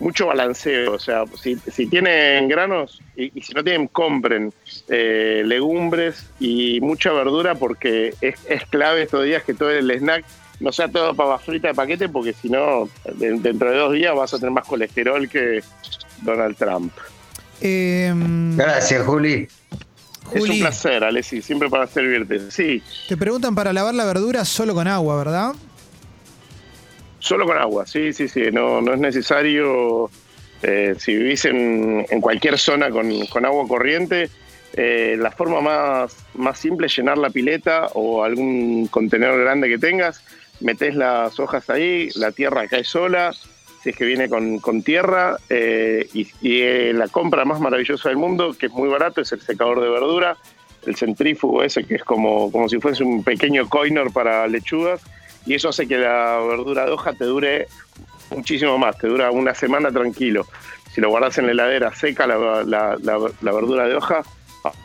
mucho 0.00 0.26
balanceo. 0.26 0.94
O 0.94 0.98
sea, 0.98 1.24
si, 1.40 1.56
si 1.56 1.86
tienen 1.86 2.48
granos 2.48 3.00
y, 3.16 3.38
y 3.38 3.42
si 3.42 3.52
no 3.52 3.64
tienen, 3.64 3.88
compren 3.88 4.52
eh, 4.88 5.42
legumbres 5.44 6.26
y 6.40 6.80
mucha 6.80 7.12
verdura 7.12 7.54
porque 7.54 8.14
es, 8.20 8.36
es, 8.48 8.64
clave 8.66 9.02
estos 9.02 9.24
días 9.24 9.42
que 9.42 9.54
todo 9.54 9.70
el 9.70 9.90
snack 9.90 10.24
no 10.60 10.72
sea 10.72 10.88
todo 10.88 11.14
papa 11.14 11.38
frita 11.38 11.68
de 11.68 11.74
paquete 11.74 12.08
porque 12.08 12.32
si 12.32 12.48
no, 12.48 12.88
de, 13.14 13.38
dentro 13.38 13.70
de 13.70 13.76
dos 13.76 13.92
días 13.92 14.14
vas 14.14 14.34
a 14.34 14.38
tener 14.38 14.52
más 14.52 14.66
colesterol 14.66 15.28
que 15.28 15.62
Donald 16.22 16.56
Trump. 16.56 16.92
Eh, 17.60 18.12
Gracias, 18.56 19.04
Juli. 19.04 19.48
Es 20.32 20.40
Juli, 20.40 20.52
un 20.52 20.60
placer, 20.60 21.04
Alessi, 21.04 21.40
siempre 21.40 21.70
para 21.70 21.86
servirte. 21.86 22.50
Sí, 22.50 22.82
te 23.08 23.16
preguntan 23.16 23.54
para 23.54 23.72
lavar 23.72 23.94
la 23.94 24.04
verdura 24.04 24.44
solo 24.44 24.74
con 24.74 24.86
agua, 24.86 25.16
¿verdad? 25.16 25.54
Solo 27.18 27.46
con 27.46 27.58
agua, 27.58 27.86
sí, 27.86 28.12
sí, 28.12 28.28
sí. 28.28 28.42
No, 28.52 28.80
no 28.80 28.94
es 28.94 29.00
necesario. 29.00 30.10
eh, 30.62 30.94
si 30.98 31.14
vivís 31.16 31.44
en, 31.44 32.06
en 32.10 32.20
cualquier 32.20 32.58
zona 32.58 32.90
con, 32.90 33.26
con 33.26 33.44
agua 33.44 33.66
corriente, 33.68 34.28
eh, 34.74 35.16
la 35.18 35.30
forma 35.30 35.60
más, 35.60 36.16
más 36.34 36.58
simple 36.58 36.86
es 36.86 36.96
llenar 36.96 37.18
la 37.18 37.30
pileta 37.30 37.88
o 37.94 38.22
algún 38.24 38.86
contenedor 38.88 39.40
grande 39.40 39.68
que 39.68 39.78
tengas, 39.78 40.22
metés 40.60 40.94
las 40.94 41.38
hojas 41.40 41.68
ahí, 41.70 42.10
la 42.16 42.32
tierra 42.32 42.66
cae 42.68 42.84
sola, 42.84 43.32
si 43.82 43.90
es 43.90 43.96
que 43.96 44.04
viene 44.04 44.28
con, 44.28 44.58
con 44.58 44.82
tierra, 44.82 45.36
eh, 45.48 46.08
y, 46.12 46.28
y, 46.40 46.60
eh, 46.62 46.92
la 46.92 47.08
compra 47.08 47.44
más 47.44 47.60
maravillosa 47.60 48.08
del 48.08 48.18
mundo, 48.18 48.54
que 48.58 48.66
es 48.66 48.72
muy 48.72 48.88
barato, 48.88 49.20
es 49.20 49.32
el 49.32 49.40
secador 49.40 49.80
de 49.80 49.88
verdura, 49.88 50.36
el 50.86 50.96
centrífugo 50.96 51.62
ese 51.62 51.84
que 51.84 51.96
es 51.96 52.04
como, 52.04 52.50
como 52.50 52.68
si 52.68 52.78
fuese 52.78 53.04
un 53.04 53.22
pequeño 53.22 53.68
coiner 53.68 54.10
para 54.12 54.46
lechugas, 54.48 55.00
y 55.48 55.54
eso 55.54 55.70
hace 55.70 55.88
que 55.88 55.96
la 55.98 56.38
verdura 56.46 56.84
de 56.84 56.92
hoja 56.92 57.12
te 57.14 57.24
dure 57.24 57.66
muchísimo 58.30 58.78
más, 58.78 58.96
te 58.98 59.08
dura 59.08 59.30
una 59.30 59.54
semana 59.54 59.90
tranquilo. 59.90 60.46
Si 60.92 61.00
lo 61.00 61.08
guardas 61.10 61.38
en 61.38 61.46
la 61.46 61.52
heladera 61.52 61.94
seca, 61.94 62.26
la, 62.26 62.36
la, 62.64 62.96
la, 63.02 63.18
la 63.40 63.52
verdura 63.52 63.86
de 63.88 63.94
hoja 63.94 64.22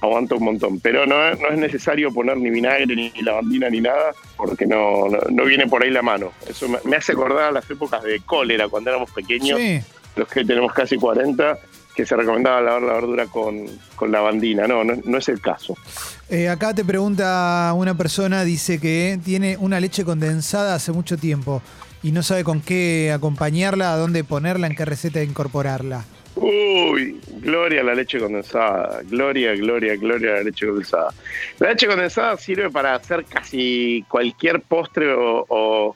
aguanta 0.02 0.36
un 0.36 0.44
montón. 0.46 0.80
Pero 0.80 1.06
no, 1.06 1.34
no, 1.36 1.48
es 1.50 1.58
necesario 1.58 2.14
poner 2.14 2.38
ni 2.38 2.50
vinagre, 2.50 2.96
ni 2.96 3.10
lavandina, 3.22 3.70
ni 3.70 3.82
nada, 3.82 4.14
porque 4.38 4.66
no, 4.66 5.10
no, 5.10 5.20
no 5.30 5.46
viene 5.46 5.68
por 5.68 5.84
ahí 5.84 5.90
la 5.90 6.02
mano. 6.02 6.32
Eso 6.48 6.70
me, 6.70 6.78
me, 6.86 6.96
hace 6.96 7.12
acordar 7.14 7.46
a 7.46 7.52
las 7.52 7.70
épocas 7.70 8.04
de 8.04 8.20
cólera, 8.22 8.68
cuando 8.70 8.92
éramos 8.92 9.12
pequeños, 9.12 9.60
Sí. 9.60 9.82
los 10.16 10.28
que 10.28 10.46
tenemos 10.46 10.72
casi 10.74 10.96
40, 10.98 11.58
que 11.96 12.06
se 12.06 12.16
recomendaba 12.16 12.62
lavar 12.62 12.82
la 12.82 12.94
verdura 12.94 13.28
con, 13.28 13.66
con 13.96 14.12
lavandina. 14.12 14.68
No, 14.68 14.84
no, 14.84 14.94
no 15.04 15.18
es 15.18 15.30
el 15.30 15.40
caso. 15.40 15.76
Eh, 16.30 16.50
acá 16.50 16.74
te 16.74 16.84
pregunta 16.84 17.72
una 17.76 17.96
persona, 17.96 18.44
dice 18.44 18.80
que 18.80 19.20
tiene 19.24 19.58
una 19.58 19.80
leche 19.80 20.04
condensada 20.04 20.76
hace 20.76 20.92
mucho 20.92 21.18
tiempo 21.18 21.62
y 22.02 22.12
no 22.12 22.24
sabe 22.24 22.44
con 22.44 22.62
qué 22.62 23.12
acompañarla, 23.14 23.94
a 23.94 23.98
dónde 23.98 24.24
ponerla, 24.24 24.68
en 24.68 24.76
qué 24.76 24.86
receta 24.86 25.24
incorporarla. 25.24 26.04
Uy, 26.36 27.22
gloria 27.42 27.82
a 27.82 27.84
la 27.84 27.94
leche 27.94 28.20
condensada. 28.20 29.02
Gloria, 29.04 29.54
gloria, 29.56 29.96
gloria 29.96 30.32
a 30.32 30.34
la 30.38 30.44
leche 30.44 30.66
condensada. 30.66 31.14
La 31.60 31.70
leche 31.70 31.88
condensada 31.88 32.36
sirve 32.38 32.70
para 32.72 32.96
hacer 32.96 33.24
casi 33.26 34.04
cualquier 34.10 34.62
postre 34.62 35.14
o, 35.14 35.46
o, 35.48 35.96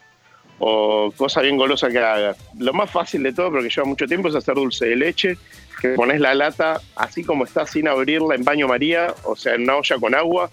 o 0.60 1.12
cosa 1.18 1.42
bien 1.42 1.58
golosa 1.58 1.90
que 1.90 1.98
hagas. 1.98 2.38
Lo 2.60 2.72
más 2.74 2.92
fácil 2.92 3.24
de 3.24 3.34
todo, 3.34 3.50
pero 3.52 3.64
que 3.64 3.70
lleva 3.70 3.88
mucho 3.88 4.06
tiempo, 4.06 4.28
es 4.28 4.36
hacer 4.36 4.54
dulce 4.54 4.86
de 4.86 4.96
leche, 4.96 5.38
que 5.82 5.90
pones 5.90 6.20
la 6.20 6.34
lata 6.34 6.82
así 6.96 7.24
como 7.24 7.46
está, 7.46 7.66
sin 7.66 7.88
abrirla 7.88 8.36
en 8.36 8.44
baño 8.44 8.68
María, 8.68 9.14
o 9.24 9.36
sea, 9.36 9.56
en 9.56 9.64
una 9.64 9.76
olla 9.76 9.98
con 10.00 10.16
agua, 10.16 10.50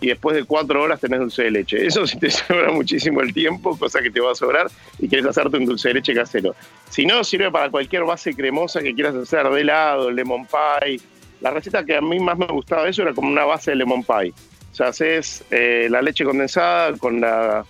y 0.00 0.08
después 0.08 0.36
de 0.36 0.44
cuatro 0.44 0.82
horas 0.82 1.00
tenés 1.00 1.20
dulce 1.20 1.44
de 1.44 1.50
leche. 1.50 1.86
Eso 1.86 2.06
sí 2.06 2.18
te 2.18 2.30
sobra 2.30 2.70
muchísimo 2.70 3.20
el 3.20 3.32
tiempo, 3.32 3.76
cosa 3.78 4.00
que 4.00 4.10
te 4.10 4.20
va 4.20 4.32
a 4.32 4.34
sobrar, 4.34 4.68
y 4.98 5.08
quieres 5.08 5.26
hacerte 5.26 5.56
un 5.56 5.66
dulce 5.66 5.88
de 5.88 5.94
leche 5.94 6.14
casero. 6.14 6.54
Si 6.90 7.06
no, 7.06 7.24
sirve 7.24 7.50
para 7.50 7.70
cualquier 7.70 8.04
base 8.04 8.34
cremosa 8.34 8.80
que 8.80 8.94
quieras 8.94 9.14
hacer, 9.14 9.48
de 9.48 9.60
helado, 9.60 10.10
lemon 10.10 10.46
pie. 10.46 11.00
La 11.40 11.50
receta 11.50 11.84
que 11.84 11.96
a 11.96 12.00
mí 12.00 12.18
más 12.18 12.38
me 12.38 12.46
gustaba 12.46 12.84
de 12.84 12.90
eso 12.90 13.02
era 13.02 13.12
como 13.12 13.28
una 13.28 13.44
base 13.44 13.70
de 13.70 13.76
lemon 13.76 14.02
pie. 14.02 14.32
O 14.72 14.74
sea, 14.74 14.88
haces 14.88 15.44
eh, 15.50 15.88
la 15.90 16.02
leche 16.02 16.24
condensada 16.24 16.96
con 16.98 17.20
la... 17.20 17.64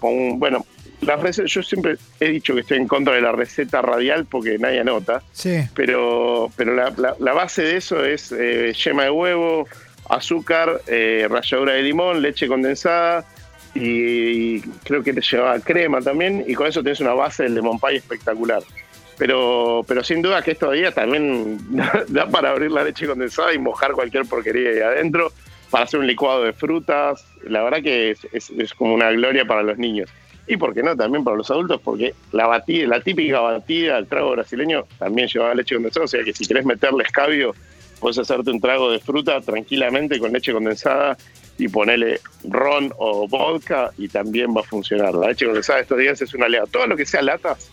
Con, 0.00 0.38
bueno, 0.38 0.64
la 1.02 1.16
receta, 1.16 1.46
yo 1.46 1.62
siempre 1.62 1.96
he 2.20 2.28
dicho 2.28 2.54
que 2.54 2.60
estoy 2.60 2.78
en 2.78 2.88
contra 2.88 3.14
de 3.14 3.20
la 3.20 3.32
receta 3.32 3.80
radial 3.82 4.26
porque 4.26 4.58
nadie 4.58 4.80
anota, 4.80 5.22
Sí. 5.32 5.60
pero, 5.74 6.50
pero 6.56 6.74
la, 6.74 6.92
la, 6.96 7.14
la 7.18 7.32
base 7.32 7.62
de 7.62 7.76
eso 7.76 8.04
es 8.04 8.32
eh, 8.32 8.72
yema 8.74 9.04
de 9.04 9.10
huevo, 9.10 9.68
azúcar, 10.08 10.80
eh, 10.86 11.26
ralladura 11.30 11.74
de 11.74 11.82
limón, 11.82 12.20
leche 12.22 12.48
condensada 12.48 13.24
y 13.74 14.60
creo 14.84 15.02
que 15.02 15.12
te 15.12 15.20
llevaba 15.20 15.60
crema 15.60 16.00
también 16.00 16.44
y 16.46 16.54
con 16.54 16.66
eso 16.66 16.82
tenés 16.82 17.00
una 17.00 17.14
base 17.14 17.44
del 17.44 17.54
lemon 17.54 17.78
pie 17.78 17.96
espectacular. 17.96 18.62
Pero, 19.18 19.84
pero 19.86 20.04
sin 20.04 20.22
duda 20.22 20.42
que 20.42 20.52
estos 20.52 20.72
días 20.74 20.94
también 20.94 21.58
da 22.08 22.26
para 22.28 22.50
abrir 22.50 22.70
la 22.70 22.84
leche 22.84 23.06
condensada 23.06 23.52
y 23.52 23.58
mojar 23.58 23.92
cualquier 23.92 24.24
porquería 24.26 24.70
ahí 24.70 24.78
adentro 24.80 25.32
para 25.70 25.84
hacer 25.84 26.00
un 26.00 26.06
licuado 26.06 26.44
de 26.44 26.52
frutas. 26.52 27.24
La 27.44 27.62
verdad 27.62 27.82
que 27.82 28.12
es, 28.12 28.20
es, 28.32 28.50
es 28.50 28.74
como 28.74 28.94
una 28.94 29.10
gloria 29.10 29.44
para 29.44 29.62
los 29.62 29.76
niños. 29.76 30.08
Y 30.48 30.56
por 30.56 30.74
qué 30.74 30.82
no, 30.82 30.96
también 30.96 31.24
para 31.24 31.36
los 31.36 31.50
adultos, 31.50 31.80
porque 31.84 32.14
la 32.32 32.46
batida, 32.46 32.88
la 32.88 33.00
típica 33.00 33.40
batida, 33.40 33.98
el 33.98 34.06
trago 34.06 34.30
brasileño, 34.30 34.84
también 34.98 35.28
llevaba 35.28 35.54
leche 35.54 35.74
condensada. 35.74 36.04
O 36.04 36.08
sea 36.08 36.24
que 36.24 36.32
si 36.32 36.46
querés 36.46 36.64
meterle 36.64 37.04
escabio, 37.04 37.54
puedes 38.00 38.18
hacerte 38.18 38.50
un 38.50 38.60
trago 38.60 38.90
de 38.90 38.98
fruta 38.98 39.40
tranquilamente 39.42 40.18
con 40.18 40.32
leche 40.32 40.52
condensada 40.52 41.18
y 41.58 41.68
ponerle 41.68 42.20
ron 42.44 42.92
o 42.96 43.28
vodka 43.28 43.90
y 43.98 44.08
también 44.08 44.56
va 44.56 44.62
a 44.62 44.64
funcionar. 44.64 45.14
La 45.14 45.28
leche 45.28 45.44
condensada 45.44 45.80
estos 45.80 45.98
días 45.98 46.22
es 46.22 46.32
una 46.32 46.46
aliada. 46.46 46.66
Todo 46.66 46.86
lo 46.86 46.96
que 46.96 47.04
sea 47.04 47.20
latas, 47.20 47.68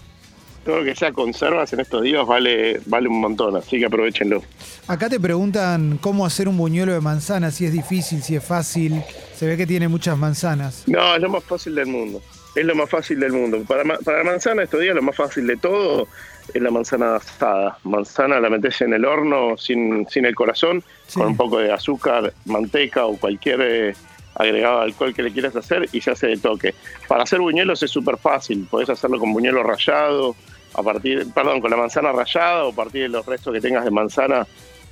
todo 0.66 0.80
lo 0.80 0.84
que 0.84 0.96
sea 0.96 1.14
conservas 1.14 1.72
en 1.72 1.80
estos 1.80 2.02
días 2.02 2.26
vale, 2.26 2.82
vale 2.88 3.08
un 3.08 3.22
montón, 3.22 3.56
así 3.56 3.80
que 3.80 3.86
aprovechenlo. 3.86 4.42
Acá 4.88 5.10
te 5.10 5.20
preguntan 5.20 5.98
cómo 6.02 6.26
hacer 6.26 6.50
un 6.50 6.58
buñuelo 6.58 6.92
de 6.92 7.00
manzana, 7.00 7.52
si 7.52 7.66
es 7.66 7.72
difícil, 7.72 8.22
si 8.22 8.36
es 8.36 8.44
fácil. 8.44 9.02
Se 9.36 9.46
ve 9.46 9.56
que 9.56 9.68
tiene 9.68 9.88
muchas 9.88 10.18
manzanas. 10.18 10.84
No, 10.88 11.16
es 11.16 11.22
lo 11.22 11.30
más 11.30 11.44
fácil 11.44 11.76
del 11.76 11.88
mundo. 11.88 12.22
Es 12.56 12.66
lo 12.66 12.74
más 12.76 12.90
fácil 12.90 13.20
del 13.20 13.34
mundo. 13.34 13.62
Para, 13.68 13.84
para 14.00 14.20
la 14.20 14.24
manzana 14.24 14.64
estos 14.64 14.80
días 14.82 14.96
lo 14.96 15.02
más 15.02 15.16
fácil 15.16 15.46
de 15.46 15.58
todo 15.58 16.08
es 16.54 16.62
la 16.62 16.72
manzana 16.72 17.18
asada. 17.18 17.78
Manzana 17.84 18.40
la 18.40 18.50
metes 18.50 18.80
en 18.82 18.94
el 18.94 19.04
horno 19.06 19.58
sin, 19.58 20.08
sin 20.10 20.26
el 20.26 20.36
corazón, 20.36 20.84
Sí. 21.08 21.20
con 21.20 21.28
un 21.30 21.38
poco 21.38 21.60
de 21.60 21.72
azúcar, 21.72 22.34
manteca 22.46 23.06
o 23.06 23.18
cualquier 23.18 23.60
eh, 23.62 23.96
agregado 24.36 24.80
de 24.80 24.86
alcohol 24.86 25.14
que 25.14 25.24
le 25.24 25.32
quieras 25.32 25.56
hacer 25.56 25.90
y 25.92 26.02
se 26.02 26.12
hace 26.12 26.28
de 26.28 26.38
toque. 26.38 26.74
Para 27.08 27.24
hacer 27.24 27.40
buñuelos 27.40 27.82
es 27.84 27.92
súper 27.92 28.18
fácil, 28.18 28.68
podés 28.70 28.90
hacerlo 28.90 29.20
con 29.20 29.34
buñuelo 29.34 29.62
rallado, 29.64 30.36
a 30.74 30.84
partir, 30.84 31.26
perdón, 31.34 31.62
con 31.62 31.72
la 31.72 31.78
manzana 31.78 32.12
rallada 32.12 32.66
o 32.66 32.72
a 32.72 32.76
partir 32.76 33.04
de 33.04 33.10
los 33.10 33.26
restos 33.26 33.54
que 33.54 33.62
tengas 33.62 33.84
de 33.86 33.92
manzana 33.92 34.46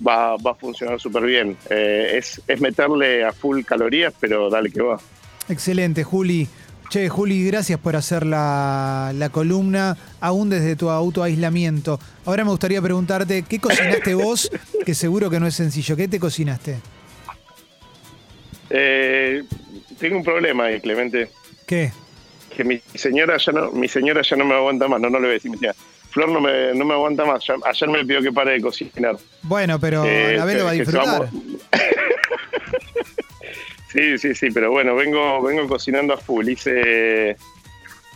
va, 0.06 0.36
va 0.38 0.52
a 0.52 0.56
funcionar 0.56 1.00
súper 1.00 1.24
bien. 1.24 1.58
Eh, 1.70 2.16
es, 2.18 2.42
es 2.48 2.60
meterle 2.62 3.24
a 3.26 3.32
full 3.34 3.64
calorías, 3.64 4.14
pero 4.20 4.50
dale 4.50 4.72
que 4.72 4.82
va. 4.82 5.00
Excelente, 5.50 6.04
Juli. 6.04 6.48
Che, 6.94 7.10
Juli, 7.10 7.44
gracias 7.48 7.80
por 7.80 7.96
hacer 7.96 8.24
la, 8.24 9.12
la 9.16 9.30
columna, 9.30 9.98
aún 10.22 10.52
desde 10.52 10.76
tu 10.76 10.92
autoaislamiento. 10.92 12.00
Ahora 12.24 12.44
me 12.44 12.52
gustaría 12.52 12.80
preguntarte, 12.84 13.42
¿qué 13.50 13.58
cocinaste 13.58 14.14
vos? 14.24 14.52
Que 14.86 14.94
seguro 14.94 15.28
que 15.32 15.40
no 15.40 15.48
es 15.48 15.56
sencillo. 15.56 15.96
¿Qué 15.96 16.08
te 16.08 16.20
cocinaste? 16.20 16.78
Eh, 18.70 19.42
tengo 20.00 20.18
un 20.18 20.24
problema 20.24 20.66
ahí, 20.66 20.80
Clemente. 20.82 21.30
¿Qué? 21.66 21.92
que 22.56 22.64
mi 22.64 22.80
señora 22.94 23.38
ya 23.44 23.52
no, 23.52 23.72
mi 23.72 23.88
señora 23.88 24.22
ya 24.22 24.36
no 24.36 24.46
me 24.46 24.54
aguanta 24.54 24.88
más, 24.88 25.02
no, 25.02 25.10
no 25.10 25.18
le 25.18 25.22
voy 25.26 25.30
a 25.32 25.34
decir, 25.34 25.50
mi 25.50 25.58
señora. 25.58 25.76
Flor 26.12 26.30
no 26.30 26.40
me, 26.42 26.76
no 26.76 26.86
me 26.86 26.94
aguanta 26.94 27.26
más, 27.26 27.44
ya- 27.48 27.56
ayer 27.68 27.90
me 27.90 28.06
pidió 28.06 28.22
que 28.22 28.32
pare 28.32 28.52
de 28.52 28.62
cocinar. 28.62 29.16
Bueno, 29.42 29.80
pero 29.80 30.06
Eh, 30.06 30.36
la 30.38 30.46
vez 30.46 30.60
lo 30.60 30.66
va 30.66 30.70
a 30.70 30.74
que 30.74 30.80
disfrutar. 30.82 31.30
Sí, 33.94 34.18
sí, 34.18 34.34
sí, 34.34 34.48
pero 34.52 34.72
bueno, 34.72 34.96
vengo, 34.96 35.40
vengo 35.44 35.68
cocinando 35.68 36.16
a 36.16 36.18
full. 36.18 36.50
Hice, 36.50 37.38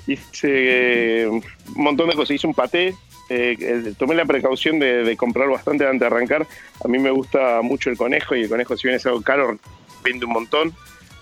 hice 0.07 1.21
eh, 1.21 1.27
un 1.27 1.43
montón 1.75 2.09
de 2.09 2.15
cosas. 2.15 2.31
Hice 2.31 2.47
un 2.47 2.55
paté. 2.55 2.95
eh, 3.29 3.93
tomé 3.97 4.15
la 4.15 4.25
precaución 4.25 4.79
de, 4.79 5.15
comprar 5.15 5.47
bastante 5.49 5.85
antes 5.85 5.99
de 5.99 6.05
arrancar. 6.07 6.47
A 6.83 6.87
mí 6.87 6.97
me 6.97 7.11
gusta 7.11 7.61
mucho 7.61 7.91
el 7.91 7.97
conejo 7.97 8.35
y 8.35 8.43
el 8.43 8.49
conejo, 8.49 8.75
si 8.75 8.87
bien 8.87 8.95
es 8.95 9.05
algo 9.05 9.21
caro, 9.21 9.59
vende 10.03 10.25
un 10.25 10.33
montón. 10.33 10.73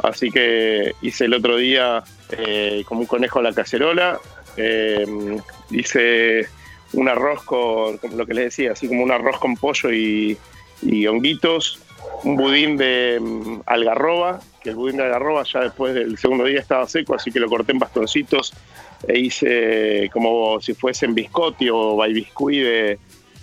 Así 0.01 0.31
que 0.31 0.93
hice 1.01 1.25
el 1.25 1.33
otro 1.33 1.57
día 1.57 2.03
eh, 2.31 2.83
como 2.87 3.01
un 3.01 3.07
conejo 3.07 3.39
a 3.39 3.43
la 3.43 3.53
cacerola. 3.53 4.19
eh, 4.55 5.05
hice 5.69 6.47
un 6.93 7.09
arroz 7.09 7.43
con, 7.43 7.97
como 7.97 8.15
lo 8.15 8.25
que 8.25 8.33
les 8.33 8.45
decía, 8.45 8.71
así 8.71 8.87
como 8.87 9.03
un 9.03 9.11
arroz 9.11 9.37
con 9.37 9.57
pollo 9.57 9.91
y 9.91 10.37
honguitos 11.07 11.84
un 12.23 12.35
budín 12.35 12.77
de 12.77 13.19
mm, 13.21 13.61
algarroba, 13.65 14.39
que 14.61 14.69
el 14.69 14.75
budín 14.75 14.97
de 14.97 15.03
algarroba 15.03 15.43
ya 15.43 15.61
después 15.61 15.93
del 15.93 16.17
segundo 16.17 16.45
día 16.45 16.59
estaba 16.59 16.87
seco, 16.87 17.15
así 17.15 17.31
que 17.31 17.39
lo 17.39 17.49
corté 17.49 17.71
en 17.71 17.79
bastoncitos 17.79 18.53
e 19.07 19.19
hice 19.19 20.09
como 20.11 20.59
si 20.61 20.73
fuesen 20.73 21.13
biscotti 21.13 21.69
o 21.69 21.95
baibiscuit 21.95 22.63
de, 22.63 22.99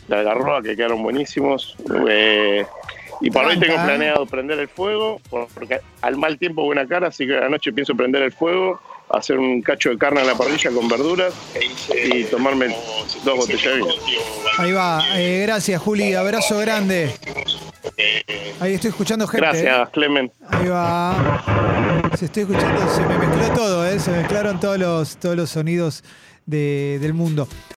de 0.09 0.16
algarroba, 0.16 0.62
que 0.62 0.75
quedaron 0.75 1.03
buenísimos. 1.03 1.77
Eh, 2.09 2.64
y 3.20 3.31
para 3.31 3.48
hoy 3.48 3.59
tengo 3.59 3.75
Tranca. 3.75 3.87
planeado 3.87 4.27
prender 4.27 4.59
el 4.59 4.68
fuego, 4.68 5.20
porque 5.31 5.81
al 6.01 6.16
mal 6.16 6.38
tiempo 6.38 6.64
buena 6.64 6.87
cara, 6.88 7.09
así 7.09 7.27
que 7.27 7.37
anoche 7.37 7.72
pienso 7.72 7.94
prender 7.94 8.22
el 8.22 8.33
fuego, 8.33 8.81
hacer 9.11 9.38
un 9.38 9.62
cacho 9.62 9.90
de 9.90 9.98
carne 9.98 10.22
en 10.22 10.27
la 10.27 10.35
parrilla 10.35 10.70
con 10.70 10.88
verduras 10.88 11.33
y 11.94 12.25
tomarme 12.25 12.75
dos 13.25 13.37
botellas 13.37 13.64
de 13.64 13.77
vino. 13.77 13.94
Ahí 14.59 14.72
va. 14.72 15.03
Eh, 15.14 15.42
gracias, 15.46 15.81
Juli. 15.81 16.14
Abrazo 16.14 16.59
grande. 16.59 17.14
Ahí 18.61 18.74
estoy 18.74 18.90
escuchando 18.90 19.26
gente. 19.26 19.46
¿eh? 19.46 19.62
Gracias, 19.62 19.90
Clemen. 19.90 20.31
Ahí 20.48 20.68
va. 20.68 22.11
Se 22.16 22.26
estoy 22.26 22.42
escuchando, 22.44 22.88
se 22.94 23.00
me 23.07 23.18
mezcló 23.18 23.55
todo, 23.55 23.87
¿eh? 23.87 23.98
se 23.98 24.11
mezclaron 24.11 24.59
todos 24.61 24.78
los, 24.78 25.16
todos 25.16 25.37
los 25.37 25.50
sonidos 25.50 26.02
de- 26.46 26.98
del 27.00 27.14
mundo. 27.14 27.46